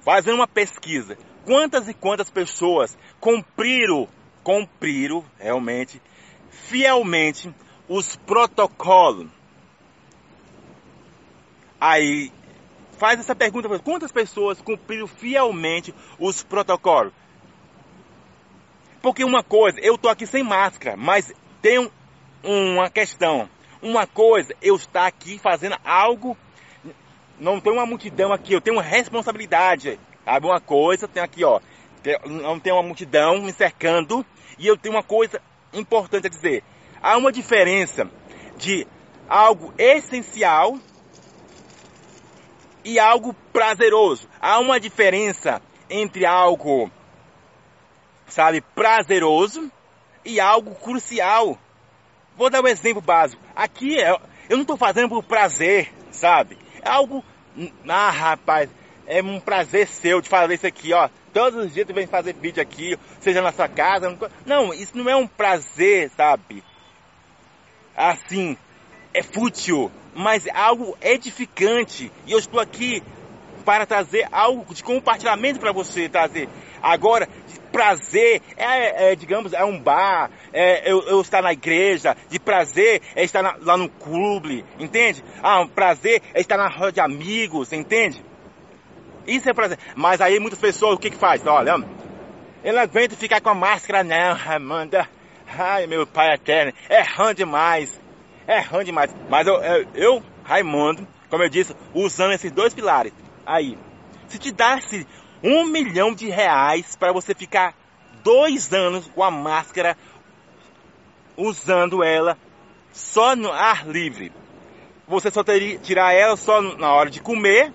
fazendo 0.00 0.36
uma 0.36 0.48
pesquisa, 0.48 1.18
quantas 1.44 1.88
e 1.88 1.94
quantas 1.94 2.30
pessoas 2.30 2.96
cumpriram, 3.20 4.08
cumpriram 4.42 5.24
realmente, 5.38 6.00
fielmente, 6.50 7.54
os 7.88 8.16
protocolos. 8.16 9.28
Aí 11.80 12.32
faz 12.98 13.20
essa 13.20 13.34
pergunta: 13.34 13.78
quantas 13.78 14.10
pessoas 14.10 14.60
cumpriram 14.60 15.06
fielmente 15.06 15.94
os 16.18 16.42
protocolos? 16.42 17.12
Porque 19.00 19.22
uma 19.24 19.42
coisa, 19.42 19.78
eu 19.80 19.94
estou 19.94 20.10
aqui 20.10 20.26
sem 20.26 20.42
máscara, 20.42 20.96
mas 20.96 21.32
tem 21.62 21.90
uma 22.42 22.90
questão. 22.90 23.48
Uma 23.80 24.06
coisa, 24.06 24.54
eu 24.60 24.76
estar 24.76 25.06
aqui 25.06 25.38
fazendo 25.38 25.76
algo, 25.84 26.36
não 27.38 27.60
tem 27.60 27.72
uma 27.72 27.86
multidão 27.86 28.32
aqui, 28.32 28.52
eu 28.52 28.60
tenho 28.60 28.76
uma 28.76 28.82
responsabilidade. 28.82 29.98
Sabe 30.24 30.46
uma 30.46 30.60
coisa, 30.60 31.08
tem 31.08 31.22
aqui, 31.22 31.44
ó, 31.44 31.60
não 32.26 32.58
tem 32.58 32.72
uma 32.72 32.82
multidão 32.82 33.40
me 33.40 33.52
cercando, 33.52 34.26
e 34.58 34.66
eu 34.66 34.76
tenho 34.76 34.94
uma 34.94 35.02
coisa 35.02 35.40
importante 35.72 36.26
a 36.26 36.30
dizer. 36.30 36.64
Há 37.00 37.16
uma 37.16 37.30
diferença 37.30 38.10
de 38.56 38.86
algo 39.28 39.72
essencial 39.78 40.78
e 42.84 42.98
algo 42.98 43.34
prazeroso. 43.52 44.28
Há 44.40 44.58
uma 44.58 44.80
diferença 44.80 45.62
entre 45.88 46.26
algo, 46.26 46.90
sabe, 48.26 48.60
prazeroso 48.60 49.70
e 50.24 50.40
algo 50.40 50.74
crucial. 50.74 51.58
Vou 52.38 52.48
dar 52.48 52.62
um 52.62 52.68
exemplo 52.68 53.02
básico. 53.02 53.42
Aqui 53.54 54.00
é, 54.00 54.10
eu 54.48 54.56
não 54.56 54.62
estou 54.62 54.78
fazendo 54.78 55.10
por 55.10 55.22
prazer, 55.22 55.92
sabe? 56.10 56.56
É 56.80 56.88
algo, 56.88 57.22
ah, 57.86 58.10
rapaz, 58.10 58.70
é 59.06 59.22
um 59.22 59.38
prazer 59.38 59.88
seu 59.88 60.22
de 60.22 60.28
fazer 60.30 60.54
isso 60.54 60.66
aqui, 60.66 60.94
ó. 60.94 61.10
Todos 61.34 61.66
os 61.66 61.74
dias 61.74 61.86
tu 61.86 61.92
vem 61.92 62.06
fazer 62.06 62.32
vídeo 62.34 62.62
aqui, 62.62 62.98
seja 63.20 63.42
na 63.42 63.52
sua 63.52 63.68
casa. 63.68 64.16
Não, 64.46 64.72
isso 64.72 64.96
não 64.96 65.10
é 65.10 65.16
um 65.16 65.26
prazer, 65.26 66.10
sabe? 66.16 66.64
Assim, 67.94 68.56
é 69.12 69.22
fútil 69.22 69.90
mas 70.18 70.46
é 70.48 70.50
algo 70.52 70.98
edificante. 71.00 72.10
E 72.26 72.32
eu 72.32 72.40
estou 72.40 72.58
aqui 72.58 73.00
para 73.64 73.86
trazer 73.86 74.26
algo 74.32 74.74
de 74.74 74.82
compartilhamento 74.82 75.60
para 75.60 75.70
você 75.70 76.08
trazer. 76.08 76.48
Agora, 76.82 77.28
prazer 77.72 78.42
é, 78.56 79.12
é, 79.12 79.14
digamos, 79.14 79.52
é 79.52 79.64
um 79.64 79.78
bar, 79.78 80.30
é 80.52 80.90
eu, 80.90 81.02
eu, 81.02 81.20
estar 81.20 81.42
na 81.42 81.52
igreja, 81.52 82.16
de 82.28 82.38
prazer 82.38 83.02
é 83.14 83.24
estar 83.24 83.42
na, 83.42 83.56
lá 83.60 83.76
no 83.76 83.88
clube, 83.88 84.64
entende? 84.78 85.22
Ah, 85.42 85.60
um 85.60 85.68
prazer 85.68 86.22
é 86.34 86.40
estar 86.40 86.56
na 86.56 86.68
roda 86.68 86.92
de 86.92 87.00
amigos, 87.00 87.72
entende? 87.72 88.24
Isso 89.26 89.48
é 89.48 89.52
prazer. 89.52 89.78
Mas 89.94 90.20
aí 90.20 90.38
muitas 90.40 90.58
pessoas, 90.58 90.94
o 90.94 90.98
que 90.98 91.10
que 91.10 91.16
faz? 91.16 91.46
Olha, 91.46 91.76
eu 92.64 92.72
não 92.72 92.80
aguento 92.80 93.16
ficar 93.16 93.40
com 93.40 93.50
a 93.50 93.54
máscara 93.54 94.02
não, 94.02 94.36
Amanda. 94.54 95.08
Ai, 95.46 95.86
meu 95.86 96.06
pai 96.06 96.34
eterno, 96.34 96.72
é 96.88 97.02
ruim 97.02 97.34
demais 97.34 97.98
é 98.48 98.60
ruim 98.62 98.84
demais. 98.84 99.14
Mas 99.28 99.46
eu, 99.46 99.56
eu, 99.56 99.86
eu, 99.94 100.22
Raimundo, 100.42 101.06
como 101.28 101.42
eu 101.42 101.50
disse, 101.50 101.76
usando 101.94 102.32
esses 102.32 102.50
dois 102.50 102.72
pilares. 102.72 103.12
Aí, 103.44 103.78
se 104.26 104.38
te 104.38 104.50
desse 104.50 105.06
um 105.42 105.64
milhão 105.64 106.14
de 106.14 106.28
reais 106.28 106.96
para 106.96 107.12
você 107.12 107.34
ficar 107.34 107.74
dois 108.22 108.72
anos 108.72 109.06
com 109.14 109.22
a 109.22 109.30
máscara, 109.30 109.96
usando 111.36 112.02
ela 112.02 112.36
só 112.92 113.36
no 113.36 113.52
ar 113.52 113.86
livre, 113.86 114.32
você 115.06 115.30
só 115.30 115.42
teria 115.44 115.78
tirar 115.78 116.12
ela 116.12 116.36
só 116.36 116.60
na 116.60 116.92
hora 116.92 117.08
de 117.08 117.20
comer 117.20 117.72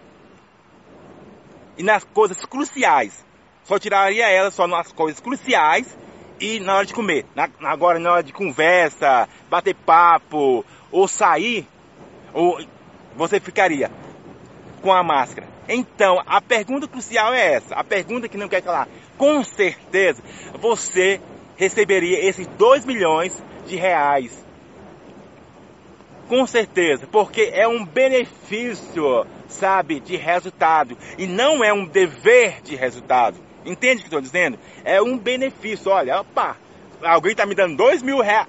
e 1.78 1.84
nas 1.84 2.04
coisas 2.04 2.44
cruciais. 2.46 3.26
Só 3.64 3.80
tiraria 3.80 4.30
ela 4.30 4.52
só 4.52 4.68
nas 4.68 4.92
coisas 4.92 5.20
cruciais 5.20 5.98
e 6.40 6.60
na 6.60 6.76
hora 6.76 6.86
de 6.86 6.94
comer. 6.94 7.26
Na, 7.34 7.50
agora, 7.64 7.98
na 7.98 8.12
hora 8.12 8.24
de 8.24 8.34
conversa, 8.34 9.28
bater 9.50 9.74
papo 9.74 10.66
ou 10.92 11.08
sair, 11.08 11.68
ou 12.34 12.60
você 13.16 13.40
ficaria 13.40 13.90
com 14.82 14.92
a 14.92 15.02
máscara. 15.02 15.53
Então, 15.68 16.22
a 16.26 16.42
pergunta 16.42 16.88
crucial 16.88 17.34
é 17.34 17.54
essa. 17.54 17.76
A 17.76 17.84
pergunta 17.84 18.28
que 18.28 18.38
não 18.38 18.48
quer 18.48 18.62
calar. 18.62 18.88
Com 19.18 19.44
certeza, 19.44 20.22
você 20.60 21.22
receberia 21.56 22.20
esses 22.20 22.48
2 22.48 22.86
milhões 22.86 23.42
de 23.68 23.76
reais. 23.76 24.44
Com 26.28 26.46
certeza, 26.48 27.08
porque 27.12 27.52
é 27.54 27.68
um 27.68 27.86
benefício, 27.86 29.26
sabe, 29.48 30.00
de 30.00 30.16
resultado. 30.16 30.98
E 31.18 31.28
não 31.28 31.64
é 31.64 31.72
um 31.72 31.86
dever 31.86 32.62
de 32.62 32.76
resultado. 32.76 33.38
Entende 33.66 33.98
o 33.98 34.00
que 34.00 34.08
estou 34.08 34.22
dizendo? 34.22 34.58
É 34.84 35.02
um 35.02 35.18
benefício. 35.18 35.92
Olha, 35.92 36.22
opa, 36.22 36.58
alguém 37.02 37.32
está 37.32 37.46
me 37.46 37.56
dando 37.56 37.78
2 37.78 38.02
mil 38.02 38.20
reais, 38.20 38.48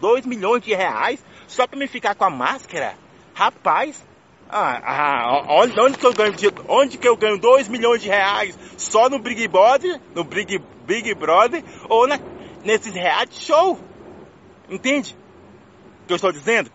2 0.00 0.26
milhões 0.26 0.62
de 0.62 0.74
reais 0.74 1.24
só 1.46 1.66
para 1.66 1.78
me 1.78 1.88
ficar 1.88 2.14
com 2.14 2.24
a 2.24 2.30
máscara? 2.30 2.94
Rapaz, 3.34 4.04
ah, 4.52 4.80
ah, 4.84 5.42
onde, 5.48 5.98
que 5.98 6.06
eu 6.06 6.12
ganho, 6.12 6.34
onde 6.68 6.98
que 6.98 7.08
eu 7.08 7.16
ganho 7.16 7.38
2 7.38 7.68
milhões 7.68 8.02
de 8.02 8.08
reais? 8.08 8.58
Só 8.76 9.08
no 9.08 9.18
Big 9.18 9.46
Brother, 9.48 10.00
no 10.14 10.24
Big, 10.24 10.58
Big 10.84 11.14
Brother 11.14 11.62
ou 11.88 12.06
na, 12.06 12.18
nesses 12.64 12.92
reality 12.92 13.44
show? 13.44 13.78
Entende 14.68 15.16
o 16.02 16.06
que 16.06 16.12
eu 16.12 16.16
estou 16.16 16.32
dizendo? 16.32 16.70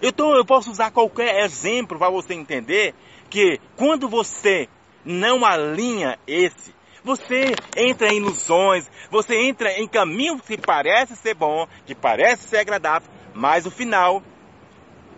Então 0.00 0.34
eu 0.34 0.44
posso 0.44 0.70
usar 0.70 0.90
qualquer 0.90 1.44
exemplo 1.44 1.98
para 1.98 2.10
você 2.10 2.34
entender 2.34 2.94
que 3.30 3.60
quando 3.76 4.08
você 4.08 4.68
não 5.04 5.44
alinha 5.44 6.18
esse 6.26 6.74
você 7.04 7.58
entra 7.76 8.12
em 8.12 8.18
ilusões, 8.18 8.88
você 9.10 9.36
entra 9.36 9.72
em 9.72 9.88
caminho 9.88 10.38
que 10.38 10.56
parece 10.56 11.16
ser 11.16 11.34
bom, 11.34 11.66
que 11.84 11.94
parece 11.94 12.48
ser 12.48 12.58
agradável, 12.58 13.10
mas 13.34 13.66
o 13.66 13.70
final 13.70 14.22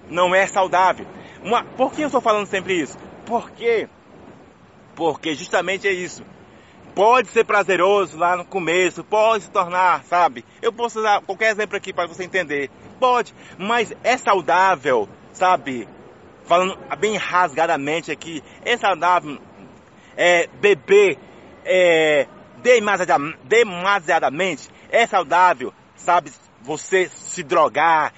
não 0.09 0.35
é 0.35 0.47
saudável. 0.47 1.07
Uma, 1.45 1.63
por 1.63 1.93
que 1.93 2.01
eu 2.01 2.07
estou 2.07 2.23
falando 2.23 2.47
sempre 2.47 2.81
isso? 2.81 2.97
Porque, 3.27 3.87
porque 4.97 5.35
justamente 5.35 5.87
é 5.87 5.93
isso. 5.93 6.25
Pode 6.95 7.29
ser 7.29 7.45
prazeroso 7.45 8.17
lá 8.17 8.37
no 8.37 8.45
começo, 8.45 9.05
pode 9.05 9.45
se 9.45 9.51
tornar, 9.51 10.05
sabe? 10.05 10.45
Eu 10.63 10.73
posso 10.73 11.01
usar 11.01 11.21
qualquer 11.21 11.53
exemplo 11.53 11.77
aqui 11.77 11.93
para 11.93 12.07
você 12.09 12.25
entender. 12.25 12.71
Pode, 12.99 13.35
mas 13.59 13.93
é 14.03 14.17
saudável, 14.17 15.07
sabe? 15.33 15.87
Falando 16.47 16.79
bem 16.99 17.17
rasgadamente 17.17 18.11
aqui, 18.11 18.43
é 18.65 18.77
saudável 18.77 19.39
é, 20.17 20.47
beber 20.61 21.19
é, 21.65 22.27
demasiadamente, 23.47 24.71
é 24.89 25.07
saudável, 25.07 25.75
sabe, 25.97 26.33
você 26.63 27.09
se 27.09 27.43
drogar, 27.43 28.13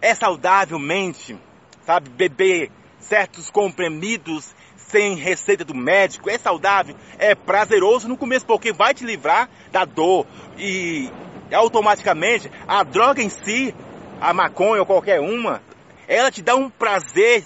é 0.00 0.14
saudavelmente, 0.14 1.36
sabe, 1.84 2.08
beber 2.10 2.70
certos 2.98 3.50
comprimidos 3.50 4.54
sem 4.76 5.16
receita 5.16 5.64
do 5.64 5.74
médico, 5.74 6.30
é 6.30 6.38
saudável, 6.38 6.94
é 7.18 7.34
prazeroso 7.34 8.08
no 8.08 8.16
começo, 8.16 8.46
porque 8.46 8.72
vai 8.72 8.94
te 8.94 9.04
livrar 9.04 9.48
da 9.72 9.84
dor 9.84 10.26
e 10.56 11.10
automaticamente 11.52 12.50
a 12.66 12.82
droga 12.82 13.22
em 13.22 13.28
si, 13.28 13.74
a 14.20 14.32
maconha 14.32 14.80
ou 14.80 14.86
qualquer 14.86 15.20
uma, 15.20 15.60
ela 16.06 16.30
te 16.30 16.42
dá 16.42 16.54
um 16.54 16.70
prazer 16.70 17.44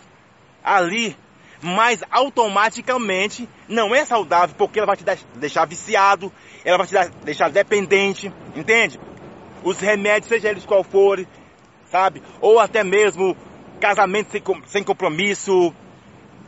ali, 0.62 1.16
mas 1.62 2.02
automaticamente 2.10 3.48
não 3.68 3.94
é 3.94 4.04
saudável 4.04 4.54
porque 4.56 4.78
ela 4.78 4.86
vai 4.86 4.96
te 4.96 5.04
deixar 5.34 5.66
viciado, 5.66 6.32
ela 6.64 6.78
vai 6.78 6.86
te 6.86 7.10
deixar 7.24 7.50
dependente, 7.50 8.32
entende? 8.54 9.00
Os 9.62 9.78
remédios, 9.78 10.28
seja 10.28 10.50
eles 10.50 10.64
qual 10.64 10.84
forem, 10.84 11.26
sabe? 11.90 12.22
Ou 12.40 12.60
até 12.60 12.84
mesmo 12.84 13.36
casamento 13.78 14.30
sem, 14.30 14.42
sem 14.66 14.84
compromisso, 14.84 15.74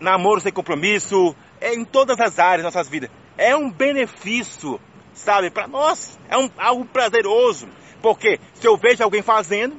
namoro 0.01 0.41
sem 0.41 0.53
compromisso, 0.53 1.35
é 1.61 1.75
em 1.75 1.85
todas 1.85 2.19
as 2.21 2.39
áreas 2.39 2.65
das 2.65 2.75
nossas 2.75 2.89
vidas. 2.89 3.11
É 3.37 3.57
um 3.57 3.71
benefício, 3.71 4.81
sabe, 5.15 5.51
para 5.51 5.67
nós. 5.67 6.19
É 6.29 6.37
um, 6.37 6.51
algo 6.59 6.85
prazeroso. 6.85 7.69
Porque 8.03 8.41
se 8.55 8.67
eu 8.67 8.77
vejo 8.77 9.03
alguém 9.03 9.23
fazendo, 9.23 9.77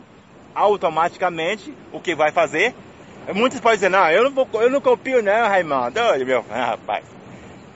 automaticamente 0.54 1.74
o 1.92 2.00
que 2.00 2.16
vai 2.16 2.32
fazer? 2.32 2.74
Muitos 3.34 3.60
podem 3.60 3.78
dizer, 3.78 3.90
não, 3.90 4.10
eu 4.10 4.24
não, 4.24 4.32
vou, 4.32 4.48
eu 4.54 4.70
não 4.70 4.82
copio 4.82 5.22
não, 5.22 5.48
Raimundo. 5.48 6.00
Olha, 6.00 6.26
meu 6.26 6.46
ah, 6.50 6.66
rapaz. 6.66 7.06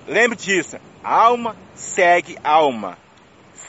Lembre 0.08 0.38
disso. 0.38 0.78
Alma 1.04 1.56
segue 1.76 2.38
alma. 2.44 2.98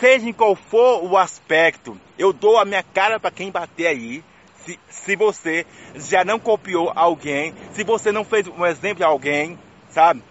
Seja 0.01 0.29
em 0.29 0.33
qual 0.33 0.55
for 0.55 1.05
o 1.05 1.17
aspecto, 1.17 1.99
eu 2.19 2.33
dou 2.33 2.59
a 2.59 2.65
minha 2.65 2.83
cara 2.83 3.19
para 3.19 3.31
quem 3.31 3.51
bater 3.51 3.87
aí 3.87 4.23
se, 4.67 4.81
se 4.89 5.17
você 5.17 5.65
já 5.95 6.25
não 6.25 6.39
copiou 6.39 6.93
alguém, 6.95 7.55
se 7.73 7.85
você 7.85 8.11
não 8.11 8.25
fez 8.25 8.49
um 8.49 8.67
exemplo 8.67 8.97
de 8.97 9.05
alguém, 9.05 9.57
sabe? 9.89 10.23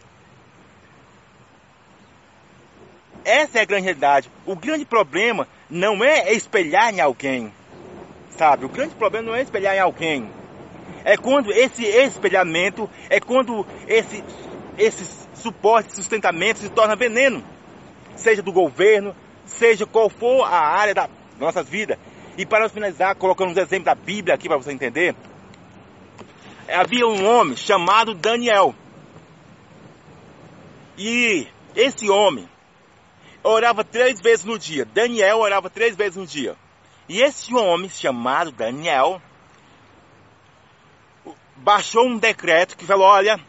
Essa 3.23 3.59
é 3.59 3.61
a 3.61 3.65
grande 3.65 3.85
realidade. 3.85 4.29
O 4.45 4.55
grande 4.55 4.85
problema 4.85 5.47
não 5.69 6.03
é 6.03 6.33
espelhar 6.33 6.93
em 6.93 6.99
alguém, 6.99 7.51
sabe? 8.29 8.65
O 8.65 8.69
grande 8.69 8.93
problema 8.93 9.27
não 9.27 9.35
é 9.35 9.41
espelhar 9.41 9.75
em 9.75 9.79
alguém. 9.79 10.29
É 11.03 11.17
quando 11.17 11.51
esse 11.51 11.83
espelhamento, 11.85 12.89
é 13.09 13.19
quando 13.19 13.65
esse, 13.87 14.23
esse 14.77 15.25
suporte, 15.35 15.95
sustentamento 15.95 16.59
se 16.59 16.69
torna 16.69 16.95
veneno. 16.95 17.43
Seja 18.15 18.41
do 18.41 18.51
governo, 18.51 19.15
seja 19.45 19.85
qual 19.85 20.09
for 20.09 20.43
a 20.43 20.59
área 20.59 20.93
da 20.93 21.09
nossas 21.39 21.67
vidas. 21.67 21.97
E 22.37 22.45
para 22.45 22.69
finalizar, 22.69 23.15
colocando 23.15 23.51
uns 23.51 23.57
exemplos 23.57 23.85
da 23.85 23.95
Bíblia 23.95 24.35
aqui 24.35 24.47
para 24.47 24.57
você 24.57 24.71
entender. 24.71 25.15
Havia 26.67 27.07
um 27.07 27.25
homem 27.25 27.55
chamado 27.55 28.13
Daniel. 28.13 28.75
E 30.97 31.47
esse 31.75 32.09
homem 32.09 32.49
orava 33.43 33.83
três 33.83 34.19
vezes 34.19 34.43
no 34.43 34.57
dia. 34.57 34.85
Daniel 34.85 35.39
orava 35.39 35.69
três 35.69 35.95
vezes 35.95 36.15
no 36.17 36.25
dia. 36.25 36.55
E 37.07 37.21
esse 37.21 37.53
homem 37.53 37.89
chamado 37.89 38.51
Daniel 38.51 39.21
baixou 41.55 42.05
um 42.05 42.17
decreto 42.17 42.75
que 42.75 42.85
falou: 42.85 43.05
olha, 43.05 43.39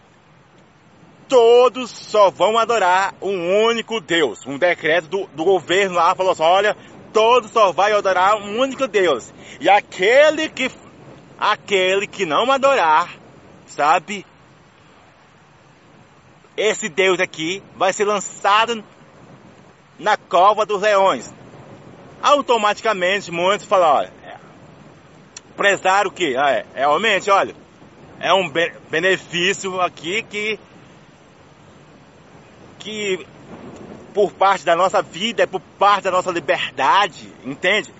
todos 1.28 1.90
só 1.90 2.30
vão 2.30 2.58
adorar 2.58 3.14
um 3.20 3.64
único 3.64 4.00
Deus. 4.00 4.46
Um 4.46 4.58
decreto 4.58 5.08
do, 5.08 5.26
do 5.28 5.44
governo 5.44 5.96
lá 5.96 6.14
falou 6.14 6.32
assim: 6.32 6.42
olha, 6.42 6.76
todos 7.16 7.50
só 7.50 7.72
vai 7.72 7.92
adorar 7.92 8.36
um 8.36 8.60
único 8.60 8.86
Deus. 8.86 9.32
E 9.58 9.70
aquele 9.70 10.50
que 10.50 10.70
aquele 11.38 12.06
que 12.06 12.26
não 12.26 12.52
adorar, 12.52 13.08
sabe? 13.66 14.26
Esse 16.54 16.90
Deus 16.90 17.18
aqui 17.18 17.62
vai 17.74 17.90
ser 17.94 18.04
lançado 18.04 18.84
na 19.98 20.18
cova 20.18 20.66
dos 20.66 20.82
leões. 20.82 21.32
Automaticamente 22.22 23.30
muitos 23.30 23.66
falam, 23.66 23.96
olha, 23.96 24.12
é, 24.22 24.36
prezar 25.56 26.06
o 26.06 26.10
que? 26.10 26.36
Ah, 26.36 26.50
é, 26.50 26.66
realmente, 26.74 27.30
olha, 27.30 27.56
é 28.20 28.34
um 28.34 28.52
benefício 28.90 29.80
aqui 29.80 30.22
que 30.22 30.60
que 32.78 33.26
por 34.16 34.32
parte 34.32 34.64
da 34.64 34.74
nossa 34.74 35.02
vida, 35.02 35.42
é 35.42 35.46
por 35.46 35.60
parte 35.78 36.04
da 36.04 36.10
nossa 36.10 36.30
liberdade, 36.30 37.30
entende? 37.44 37.92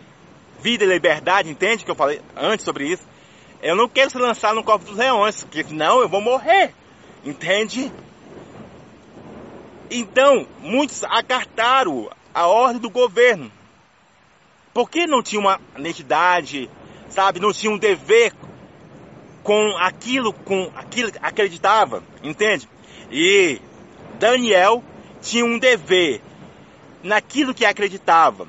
Vida 0.62 0.82
e 0.82 0.88
liberdade, 0.88 1.50
entende 1.50 1.84
que 1.84 1.90
eu 1.90 1.94
falei 1.94 2.22
antes 2.34 2.64
sobre 2.64 2.88
isso? 2.88 3.06
Eu 3.62 3.76
não 3.76 3.86
quero 3.86 4.08
se 4.08 4.16
lançar 4.16 4.54
no 4.54 4.64
copo 4.64 4.86
dos 4.86 4.96
leões, 4.96 5.44
porque 5.44 5.62
senão 5.62 6.00
eu 6.00 6.08
vou 6.08 6.22
morrer, 6.22 6.72
entende? 7.22 7.92
Então, 9.90 10.46
muitos 10.60 11.04
acartaram 11.04 12.10
a 12.32 12.46
ordem 12.46 12.80
do 12.80 12.88
governo. 12.88 13.52
Porque 14.72 15.06
não 15.06 15.22
tinha 15.22 15.38
uma 15.38 15.60
identidade, 15.76 16.70
sabe? 17.10 17.40
Não 17.40 17.52
tinha 17.52 17.70
um 17.70 17.76
dever 17.76 18.32
com 19.42 19.76
aquilo, 19.76 20.32
com 20.32 20.72
aquilo 20.74 21.12
que 21.12 21.18
acreditava, 21.20 22.02
entende? 22.22 22.66
E 23.10 23.60
Daniel 24.18 24.82
tinha 25.20 25.44
um 25.44 25.58
dever 25.58 26.20
naquilo 27.02 27.54
que 27.54 27.64
acreditava. 27.64 28.48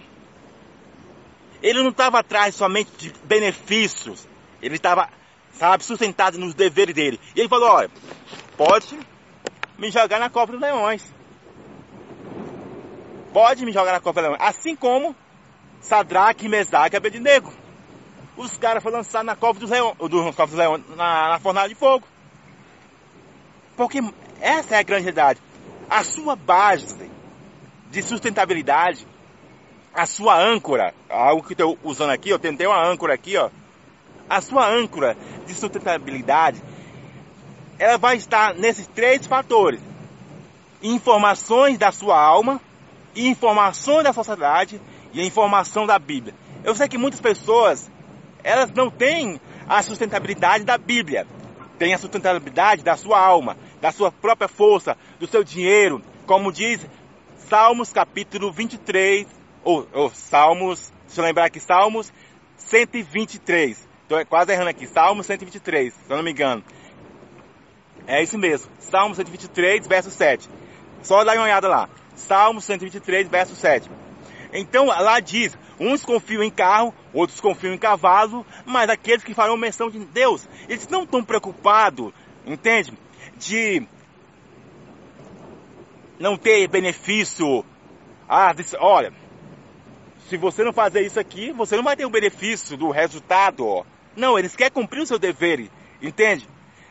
Ele 1.61 1.81
não 1.81 1.89
estava 1.89 2.19
atrás 2.19 2.55
somente 2.55 2.91
de 2.97 3.13
benefícios, 3.23 4.27
ele 4.61 4.75
estava, 4.75 5.09
sabe, 5.53 5.83
sustentado 5.83 6.37
nos 6.37 6.53
deveres 6.53 6.93
dele. 6.93 7.19
E 7.35 7.39
ele 7.39 7.49
falou: 7.49 7.69
olha, 7.69 7.89
pode 8.55 8.97
me 9.77 9.89
jogar 9.89 10.19
na 10.19 10.29
Copa 10.29 10.51
dos 10.51 10.61
Leões. 10.61 11.03
Pode 13.33 13.65
me 13.65 13.71
jogar 13.71 13.91
na 13.91 13.99
Copa 13.99 14.21
dos 14.21 14.29
Leões. 14.29 14.41
Assim 14.41 14.75
como 14.75 15.15
Sadraque, 15.81 16.47
Mesaque 16.47 16.95
e 16.95 16.97
Abednego. 16.97 17.51
Os 18.35 18.55
caras 18.55 18.83
foram 18.83 18.97
lançados 18.97 19.25
na 19.25 19.35
Copa 19.35 19.59
dos 19.59 19.69
Leões, 19.69 19.97
dos 19.97 20.09
dos 20.35 20.53
Leões 20.53 20.83
na, 20.95 21.29
na 21.29 21.39
fornalha 21.39 21.69
de 21.69 21.75
fogo. 21.75 22.07
Porque 23.75 23.99
essa 24.39 24.75
é 24.75 24.79
a 24.79 24.83
grande 24.83 25.03
realidade 25.03 25.39
a 25.89 26.03
sua 26.03 26.35
base 26.35 27.09
de 27.89 28.01
sustentabilidade, 28.01 29.07
a 29.93 30.05
sua 30.05 30.37
âncora, 30.37 30.93
algo 31.09 31.43
que 31.43 31.53
estou 31.53 31.77
usando 31.83 32.11
aqui, 32.11 32.29
eu 32.29 32.39
tentei 32.39 32.67
uma 32.67 32.85
âncora 32.85 33.13
aqui, 33.13 33.37
ó. 33.37 33.49
A 34.29 34.41
sua 34.41 34.67
âncora 34.67 35.15
de 35.45 35.53
sustentabilidade, 35.53 36.61
ela 37.79 37.97
vai 37.97 38.17
estar 38.17 38.53
nesses 38.53 38.85
três 38.87 39.25
fatores: 39.25 39.79
informações 40.83 41.77
da 41.77 41.91
sua 41.91 42.19
alma, 42.19 42.61
informações 43.15 44.03
da 44.03 44.13
sociedade 44.13 44.81
e 45.13 45.21
a 45.21 45.25
informação 45.25 45.87
da 45.87 45.97
Bíblia. 45.97 46.35
Eu 46.63 46.75
sei 46.75 46.87
que 46.89 46.97
muitas 46.97 47.21
pessoas, 47.21 47.89
elas 48.43 48.69
não 48.71 48.89
têm 48.89 49.39
a 49.67 49.81
sustentabilidade 49.81 50.65
da 50.65 50.77
Bíblia, 50.77 51.25
têm 51.79 51.93
a 51.93 51.97
sustentabilidade 51.97 52.83
da 52.83 52.97
sua 52.97 53.19
alma, 53.19 53.55
da 53.81 53.91
sua 53.91 54.11
própria 54.11 54.47
força, 54.47 54.97
do 55.19 55.27
seu 55.27 55.43
dinheiro, 55.43 56.01
como 56.25 56.51
diz 56.51 56.85
Salmos 57.49 57.93
capítulo 57.93 58.51
23, 58.51 59.25
ou, 59.63 59.87
ou 59.93 60.09
Salmos, 60.09 60.91
deixa 61.05 61.21
eu 61.21 61.25
lembrar 61.25 61.45
aqui, 61.45 61.59
Salmos 61.59 62.11
123. 62.57 63.87
Estou 64.03 64.25
quase 64.25 64.51
errando 64.51 64.69
aqui, 64.69 64.87
Salmos 64.87 65.25
123, 65.25 65.93
se 65.93 65.99
eu 66.09 66.17
não 66.17 66.23
me 66.23 66.31
engano. 66.31 66.63
É 68.05 68.21
isso 68.21 68.37
mesmo, 68.37 68.69
Salmos 68.79 69.17
123, 69.17 69.87
verso 69.87 70.11
7. 70.11 70.49
Só 71.03 71.23
dá 71.23 71.33
uma 71.33 71.43
olhada 71.43 71.67
lá. 71.67 71.89
Salmos 72.15 72.65
123, 72.65 73.27
verso 73.27 73.55
7. 73.55 73.89
Então 74.51 74.87
lá 74.87 75.19
diz: 75.19 75.57
uns 75.79 76.03
confiam 76.03 76.43
em 76.43 76.49
carro, 76.49 76.93
outros 77.13 77.39
confiam 77.39 77.73
em 77.73 77.77
cavalo, 77.77 78.45
mas 78.65 78.89
aqueles 78.89 79.23
que 79.23 79.33
farão 79.33 79.55
menção 79.55 79.89
de 79.89 79.99
Deus, 79.99 80.47
eles 80.67 80.87
não 80.87 81.03
estão 81.03 81.23
preocupados, 81.23 82.11
entende? 82.45 82.91
De 83.37 83.87
não 86.19 86.37
ter 86.37 86.67
benefício. 86.67 87.65
Ah, 88.27 88.53
olha, 88.79 89.13
se 90.27 90.37
você 90.37 90.63
não 90.63 90.73
fazer 90.73 91.01
isso 91.01 91.19
aqui, 91.19 91.51
você 91.51 91.75
não 91.75 91.83
vai 91.83 91.95
ter 91.95 92.05
o 92.05 92.09
benefício 92.09 92.75
do 92.75 92.89
resultado. 92.89 93.85
Não, 94.15 94.37
eles 94.37 94.55
querem 94.55 94.73
cumprir 94.73 95.01
o 95.01 95.07
seu 95.07 95.19
dever, 95.19 95.69
entende? 96.01 96.47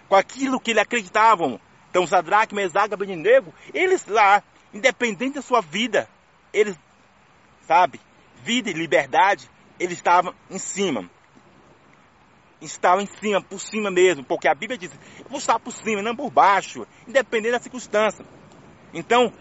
Com 0.09 0.15
aquilo 0.15 0.61
que 0.61 0.71
eles 0.71 0.83
acreditavam. 0.83 1.61
Então, 1.91 2.07
Sadraque, 2.07 2.55
Mesaque, 2.55 2.95
Abednego, 2.95 3.53
eles 3.75 4.07
lá, 4.07 4.43
independente 4.73 5.35
da 5.35 5.43
sua 5.43 5.61
vida, 5.61 6.09
eles, 6.53 6.79
sabe, 7.67 8.01
vida 8.43 8.71
e 8.71 8.75
liberdade, 8.75 9.51
eles 9.79 9.97
estavam 9.97 10.35
em 10.51 10.59
cima 10.59 11.11
estava 12.61 13.03
em 13.03 13.07
cima, 13.07 13.41
por 13.41 13.61
cima 13.61 13.91
mesmo, 13.91 14.25
porque 14.25 14.49
a 14.49 14.55
Bíblia 14.55 14.79
diz, 14.79 14.91
eu 15.19 15.29
vou 15.29 15.39
estar 15.39 15.59
por 15.59 15.73
cima, 15.73 16.03
não 16.03 16.17
por 16.17 16.31
baixo, 16.31 16.87
independente 17.07 17.53
da 17.53 17.61
circunstância. 17.61 18.25
Então, 18.95 19.33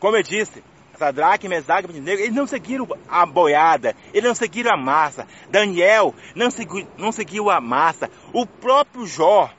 como 0.00 0.16
eu 0.16 0.22
disse, 0.22 0.62
Sadraque, 0.98 1.48
Mesaque 1.48 1.86
e 1.86 1.90
Abednego, 1.90 2.22
eles 2.22 2.34
não 2.34 2.46
seguiram 2.46 2.88
a 3.08 3.24
boiada, 3.24 3.94
eles 4.12 4.28
não 4.28 4.34
seguiram 4.34 4.72
a 4.72 4.76
massa. 4.76 5.26
Daniel 5.48 6.14
não 6.34 6.50
seguiu, 6.50 6.86
não 6.98 7.12
seguiu 7.12 7.50
a 7.50 7.60
massa. 7.60 8.10
O 8.32 8.44
próprio 8.44 9.06
Jó, 9.06 9.50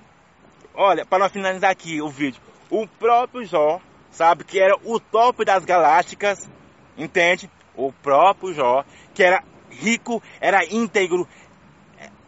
olha, 0.73 1.05
para 1.05 1.19
nós 1.19 1.31
finalizar 1.31 1.71
aqui 1.71 2.01
o 2.01 2.09
vídeo, 2.09 2.41
o 2.69 2.85
próprio 2.85 3.45
Jó, 3.45 3.79
sabe, 4.11 4.43
que 4.43 4.59
era 4.59 4.75
o 4.83 4.99
top 4.99 5.45
das 5.45 5.63
galácticas, 5.63 6.49
entende? 6.97 7.49
O 7.75 7.93
próprio 7.93 8.53
Jó, 8.53 8.83
que 9.13 9.23
era 9.23 9.41
rico, 9.69 10.21
era 10.41 10.65
íntegro. 10.65 11.27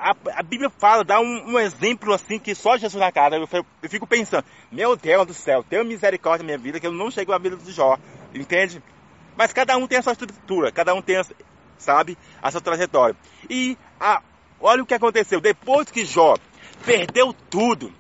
A, 0.01 0.39
a 0.39 0.43
Bíblia 0.43 0.69
fala, 0.69 1.03
dá 1.03 1.19
um, 1.19 1.51
um, 1.51 1.59
exemplo 1.59 2.13
assim 2.13 2.39
que 2.39 2.55
só 2.55 2.75
Jesus 2.75 2.99
na 2.99 3.11
casa. 3.11 3.35
Eu, 3.35 3.47
eu, 3.83 3.89
fico 3.89 4.07
pensando, 4.07 4.43
meu 4.71 4.95
Deus 4.95 5.27
do 5.27 5.33
céu, 5.33 5.63
tenha 5.63 5.83
misericórdia 5.83 6.43
na 6.43 6.47
minha 6.47 6.57
vida, 6.57 6.79
que 6.79 6.87
eu 6.87 6.91
não 6.91 7.11
chego 7.11 7.31
à 7.31 7.37
vida 7.37 7.55
do 7.55 7.71
Jó, 7.71 7.97
entende? 8.33 8.81
Mas 9.37 9.53
cada 9.53 9.77
um 9.77 9.85
tem 9.85 9.99
a 9.99 10.01
sua 10.01 10.13
estrutura, 10.13 10.71
cada 10.71 10.93
um 10.95 11.01
tem, 11.01 11.17
a, 11.17 11.25
sabe, 11.77 12.17
a 12.41 12.49
sua 12.49 12.61
trajetória. 12.61 13.15
E 13.47 13.77
a, 13.99 14.23
olha 14.59 14.81
o 14.81 14.85
que 14.85 14.95
aconteceu, 14.95 15.39
depois 15.39 15.91
que 15.91 16.03
Jó 16.03 16.35
perdeu 16.83 17.31
tudo, 17.49 17.93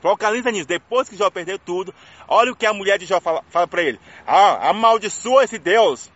Focaliza 0.00 0.50
nisso. 0.50 0.66
Depois 0.66 1.08
que 1.08 1.16
Jó 1.16 1.30
perdeu 1.30 1.58
tudo, 1.58 1.94
olha 2.26 2.52
o 2.52 2.56
que 2.56 2.66
a 2.66 2.72
mulher 2.72 2.98
de 2.98 3.06
Jó 3.06 3.20
fala, 3.20 3.44
fala 3.50 3.68
para 3.68 3.82
ele. 3.82 4.00
Ah, 4.26 4.70
amaldiçoa 4.70 5.44
esse 5.44 5.58
Deus 5.58 6.10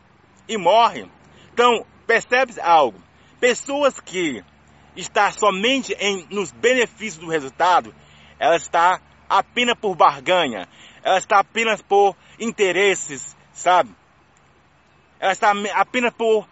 e 0.49 0.57
morre. 0.57 1.07
Então, 1.53 1.87
percebe 2.07 2.59
algo? 2.61 2.99
Pessoas 3.39 4.01
que 4.01 4.43
estão 4.97 5.31
somente 5.33 5.93
em, 5.95 6.27
nos 6.31 6.51
benefícios 6.51 7.19
do 7.19 7.29
resultado, 7.31 7.95
ela 8.39 8.57
está 8.57 9.01
apenas 9.29 9.77
por 9.79 9.95
barganha. 9.95 10.69
Ela 11.03 11.19
está 11.19 11.41
apenas 11.41 11.83
por 11.83 12.17
interesses, 12.39 13.37
sabe? 13.53 13.95
Ela 15.21 15.33
está 15.33 15.53
apenas 15.75 16.13
por 16.15 16.49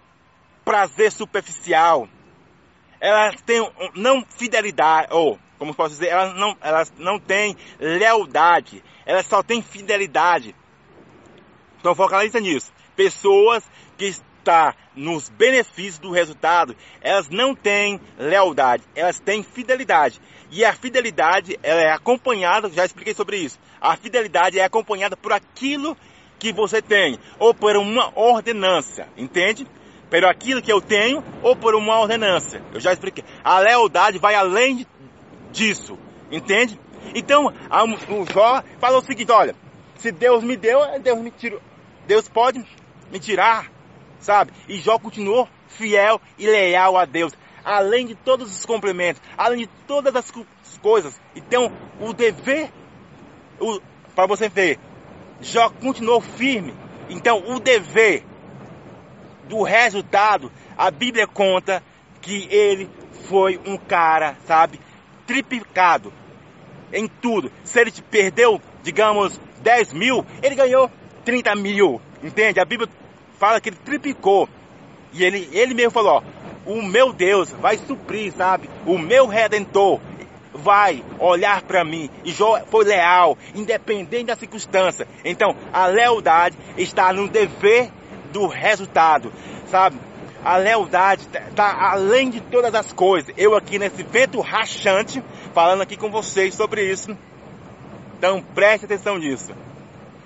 prazer 0.64 1.10
superficial. 1.12 2.08
Ela 3.00 3.32
tem 3.44 3.60
não 3.94 4.24
fidelidade, 4.24 5.08
ou 5.10 5.38
como 5.58 5.74
posso 5.74 5.90
dizer, 5.90 6.08
elas 6.08 6.34
não, 6.34 6.56
elas 6.60 6.92
não 6.98 7.20
têm 7.20 7.56
lealdade, 7.78 8.82
elas 9.06 9.26
só 9.26 9.42
têm 9.42 9.62
fidelidade. 9.62 10.56
Então 11.78 11.94
focaliza 11.94 12.40
nisso. 12.40 12.72
Pessoas 12.96 13.64
que 13.96 14.12
estão 14.42 14.74
nos 14.94 15.28
benefícios 15.28 15.98
do 15.98 16.10
resultado, 16.10 16.76
elas 17.00 17.28
não 17.30 17.54
têm 17.54 18.00
lealdade, 18.18 18.82
elas 18.94 19.18
têm 19.18 19.42
fidelidade. 19.42 20.20
E 20.50 20.64
a 20.64 20.72
fidelidade 20.74 21.58
ela 21.62 21.80
é 21.80 21.92
acompanhada, 21.92 22.68
já 22.68 22.84
expliquei 22.84 23.14
sobre 23.14 23.38
isso. 23.38 23.58
A 23.80 23.96
fidelidade 23.96 24.58
é 24.58 24.64
acompanhada 24.64 25.16
por 25.16 25.32
aquilo 25.32 25.96
que 26.38 26.52
você 26.52 26.82
tem, 26.82 27.18
ou 27.38 27.54
por 27.54 27.76
uma 27.76 28.12
ordenança, 28.18 29.08
entende? 29.16 29.66
Por 30.10 30.24
aquilo 30.24 30.60
que 30.60 30.70
eu 30.70 30.80
tenho, 30.80 31.24
ou 31.42 31.56
por 31.56 31.74
uma 31.74 31.98
ordenança. 31.98 32.60
Eu 32.74 32.80
já 32.80 32.92
expliquei. 32.92 33.24
A 33.42 33.60
lealdade 33.60 34.18
vai 34.18 34.34
além 34.34 34.86
disso. 35.50 35.98
Entende? 36.30 36.78
Então, 37.14 37.46
o 37.46 38.32
Jó 38.32 38.62
falou 38.78 39.00
o 39.00 39.04
seguinte, 39.04 39.32
olha, 39.32 39.54
se 39.96 40.12
Deus 40.12 40.44
me 40.44 40.56
deu, 40.56 40.80
Deus 41.00 41.18
me 41.18 41.30
tirou. 41.30 41.60
Deus 42.06 42.28
pode 42.28 42.62
me 43.10 43.18
tirar, 43.18 43.70
sabe? 44.22 44.52
E 44.68 44.78
Jó 44.78 44.98
continuou 44.98 45.48
fiel 45.68 46.20
e 46.38 46.46
leal 46.46 46.96
a 46.96 47.04
Deus. 47.04 47.32
Além 47.64 48.06
de 48.06 48.14
todos 48.14 48.50
os 48.50 48.64
complementos, 48.64 49.22
além 49.36 49.60
de 49.60 49.66
todas 49.86 50.16
as 50.16 50.32
coisas. 50.80 51.20
Então, 51.36 51.70
o 52.00 52.12
dever, 52.12 52.70
para 54.14 54.26
você 54.26 54.48
ver, 54.48 54.78
Jó 55.40 55.68
continuou 55.68 56.20
firme. 56.20 56.74
Então, 57.08 57.42
o 57.46 57.60
dever 57.60 58.24
do 59.48 59.62
resultado, 59.62 60.50
a 60.76 60.90
Bíblia 60.90 61.26
conta 61.26 61.82
que 62.20 62.48
ele 62.50 62.88
foi 63.28 63.60
um 63.66 63.76
cara, 63.76 64.36
sabe, 64.46 64.80
triplicado 65.26 66.12
em 66.92 67.06
tudo. 67.06 67.50
Se 67.64 67.80
ele 67.80 67.92
perdeu, 68.10 68.60
digamos, 68.82 69.40
10 69.62 69.92
mil, 69.92 70.24
ele 70.42 70.54
ganhou 70.54 70.90
30 71.24 71.54
mil. 71.54 72.00
Entende? 72.22 72.60
A 72.60 72.64
Bíblia 72.64 72.88
fala 73.42 73.60
que 73.60 73.70
ele 73.70 73.78
triplicou. 73.84 74.48
E 75.12 75.24
ele, 75.24 75.48
ele 75.52 75.74
mesmo 75.74 75.90
falou, 75.90 76.22
ó, 76.22 76.70
o 76.70 76.80
meu 76.80 77.12
Deus 77.12 77.50
vai 77.50 77.76
suprir, 77.76 78.32
sabe? 78.32 78.70
O 78.86 78.96
meu 78.96 79.26
Redentor 79.26 80.00
vai 80.54 81.04
olhar 81.18 81.60
para 81.62 81.84
mim. 81.84 82.08
E 82.24 82.30
Jó 82.30 82.60
foi 82.70 82.84
leal, 82.84 83.36
independente 83.52 84.26
da 84.26 84.36
circunstância. 84.36 85.08
Então, 85.24 85.56
a 85.72 85.86
lealdade 85.86 86.56
está 86.78 87.12
no 87.12 87.26
dever 87.26 87.90
do 88.32 88.46
resultado, 88.46 89.32
sabe? 89.66 89.96
a 90.44 90.56
lealdade 90.56 91.28
está 91.48 91.90
além 91.90 92.30
de 92.30 92.40
todas 92.40 92.72
as 92.74 92.92
coisas. 92.92 93.32
Eu 93.36 93.56
aqui 93.56 93.78
nesse 93.78 94.02
vento 94.04 94.40
rachante, 94.40 95.22
falando 95.52 95.82
aqui 95.82 95.96
com 95.96 96.10
vocês 96.10 96.54
sobre 96.54 96.84
isso. 96.84 97.16
Então 98.18 98.42
preste 98.54 98.84
atenção 98.84 99.18
nisso. 99.18 99.52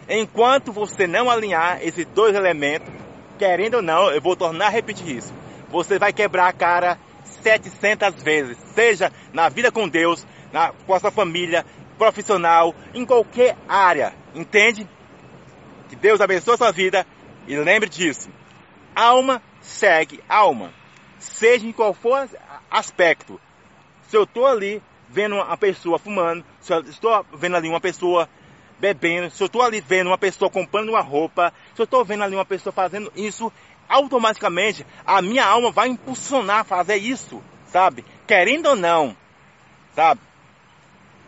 Enquanto 0.09 0.73
você 0.73 1.07
não 1.07 1.29
alinhar 1.29 1.81
esses 1.83 2.07
dois 2.15 2.35
elementos, 2.35 2.89
querendo 3.37 3.77
ou 3.77 3.83
não, 3.83 4.11
eu 4.11 4.21
vou 4.21 4.35
tornar 4.35 4.67
a 4.67 4.71
repetir 4.71 5.17
isso. 5.17 5.33
Você 5.69 5.99
vai 5.99 6.13
quebrar 6.13 6.49
a 6.49 6.53
cara 6.53 6.99
700 7.25 8.23
vezes, 8.23 8.59
seja 8.75 9.13
na 9.33 9.49
vida 9.49 9.71
com 9.71 9.89
Deus, 9.89 10.27
na, 10.53 10.73
com 10.73 10.95
a 10.95 11.01
sua 11.01 11.11
família, 11.11 11.65
profissional, 11.99 12.75
em 12.95 13.05
qualquer 13.05 13.57
área. 13.69 14.13
Entende? 14.35 14.89
Que 15.89 15.97
Deus 15.97 16.21
abençoe 16.21 16.55
a 16.55 16.59
sua 16.59 16.73
vida 16.73 17.07
e 17.47 17.57
lembre 17.57 17.89
disso. 17.89 18.29
Alma 18.95 19.43
segue 19.61 20.23
alma. 20.29 20.73
Seja 21.19 21.67
em 21.67 21.73
qual 21.73 21.95
for 21.95 22.29
aspecto. 22.71 23.41
Se 24.09 24.17
eu 24.17 24.25
estou 24.25 24.47
ali 24.47 24.83
vendo 25.09 25.37
uma 25.37 25.57
pessoa 25.57 25.99
fumando, 25.99 26.45
se 26.61 26.73
eu 26.73 26.81
estou 26.81 27.25
vendo 27.35 27.57
ali 27.57 27.69
uma 27.69 27.81
pessoa 27.81 28.29
bebendo, 28.79 29.31
se 29.31 29.43
eu 29.43 29.47
estou 29.47 29.63
ali 29.63 29.81
vendo 29.81 30.09
uma 30.09 30.19
pessoa 30.19 30.51
comprando 30.51 30.91
uma 30.91 31.01
roupa, 31.01 31.53
se 31.75 31.81
eu 31.81 31.85
estou 31.85 32.05
vendo 32.05 32.23
ali 32.23 32.35
uma 32.35 32.45
pessoa 32.45 32.73
fazendo 32.73 33.13
isso, 33.17 33.53
automaticamente 33.89 34.87
a 35.05 35.23
minha 35.23 35.45
alma 35.45 35.71
vai 35.71 35.89
impulsionar 35.89 36.61
a 36.61 36.65
fazer 36.65 36.97
isso, 36.97 37.43
sabe? 37.67 38.05
Querendo 38.27 38.67
ou 38.67 38.77
não, 38.77 39.17
sabe? 39.95 40.21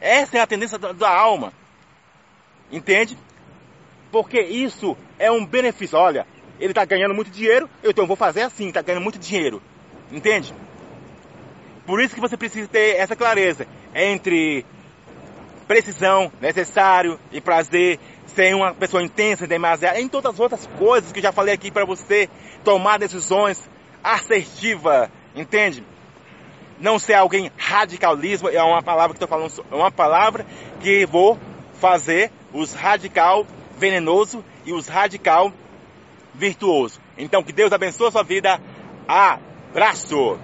Essa 0.00 0.38
é 0.38 0.40
a 0.40 0.46
tendência 0.46 0.78
da, 0.78 0.92
da 0.92 1.11
alma, 1.11 1.52
entende? 2.70 3.16
Porque 4.11 4.40
isso 4.40 4.96
é 5.18 5.30
um 5.30 5.44
benefício. 5.44 5.98
Olha, 5.98 6.26
ele 6.58 6.72
está 6.72 6.84
ganhando 6.84 7.14
muito 7.14 7.30
dinheiro, 7.30 7.68
eu 7.82 7.90
então 7.90 8.06
vou 8.06 8.16
fazer 8.16 8.42
assim, 8.42 8.68
está 8.68 8.82
ganhando 8.82 9.02
muito 9.02 9.18
dinheiro. 9.18 9.62
Entende? 10.11 10.54
Por 11.87 12.00
isso 12.00 12.14
que 12.14 12.20
você 12.20 12.37
precisa 12.37 12.68
ter 12.68 12.96
essa 12.96 13.16
clareza 13.16 13.66
entre 13.94 14.64
precisão, 15.68 16.33
necessário 16.40 17.20
e 17.31 17.40
prazer, 17.40 18.00
ser 18.26 18.57
uma 18.57 18.74
pessoa 18.74 19.02
intensa, 19.02 19.46
demasiado, 19.46 19.98
em 19.98 20.09
todas 20.09 20.33
as 20.33 20.40
outras 20.40 20.66
coisas 20.78 21.12
que 21.12 21.18
eu 21.18 21.22
já 21.22 21.31
falei 21.31 21.54
aqui 21.54 21.70
para 21.70 21.85
você, 21.85 22.28
tomar 22.64 22.98
decisões 22.98 23.68
assertiva, 24.02 25.11
entende? 25.37 25.85
Não 26.81 26.98
ser 26.98 27.14
alguém 27.14 27.52
radicalismo, 27.59 28.48
é 28.48 28.62
uma 28.62 28.83
palavra 28.83 29.16
que 29.16 29.22
estou 29.22 29.28
falando, 29.28 29.64
é 29.70 29.74
uma 29.74 29.90
palavra 29.90 30.46
que 30.81 31.04
vou 31.04 31.38
fazer 31.74 32.33
os 32.52 32.72
radical 32.72 33.46
venenoso 33.76 34.44
e 34.64 34.72
os 34.72 34.88
radical 34.88 35.52
virtuoso. 36.35 37.00
Então 37.16 37.42
que 37.42 37.52
Deus 37.52 37.72
abençoe 37.72 38.09
a 38.09 38.12
sua 38.12 38.22
vida. 38.22 38.61
Abraço! 39.07 40.38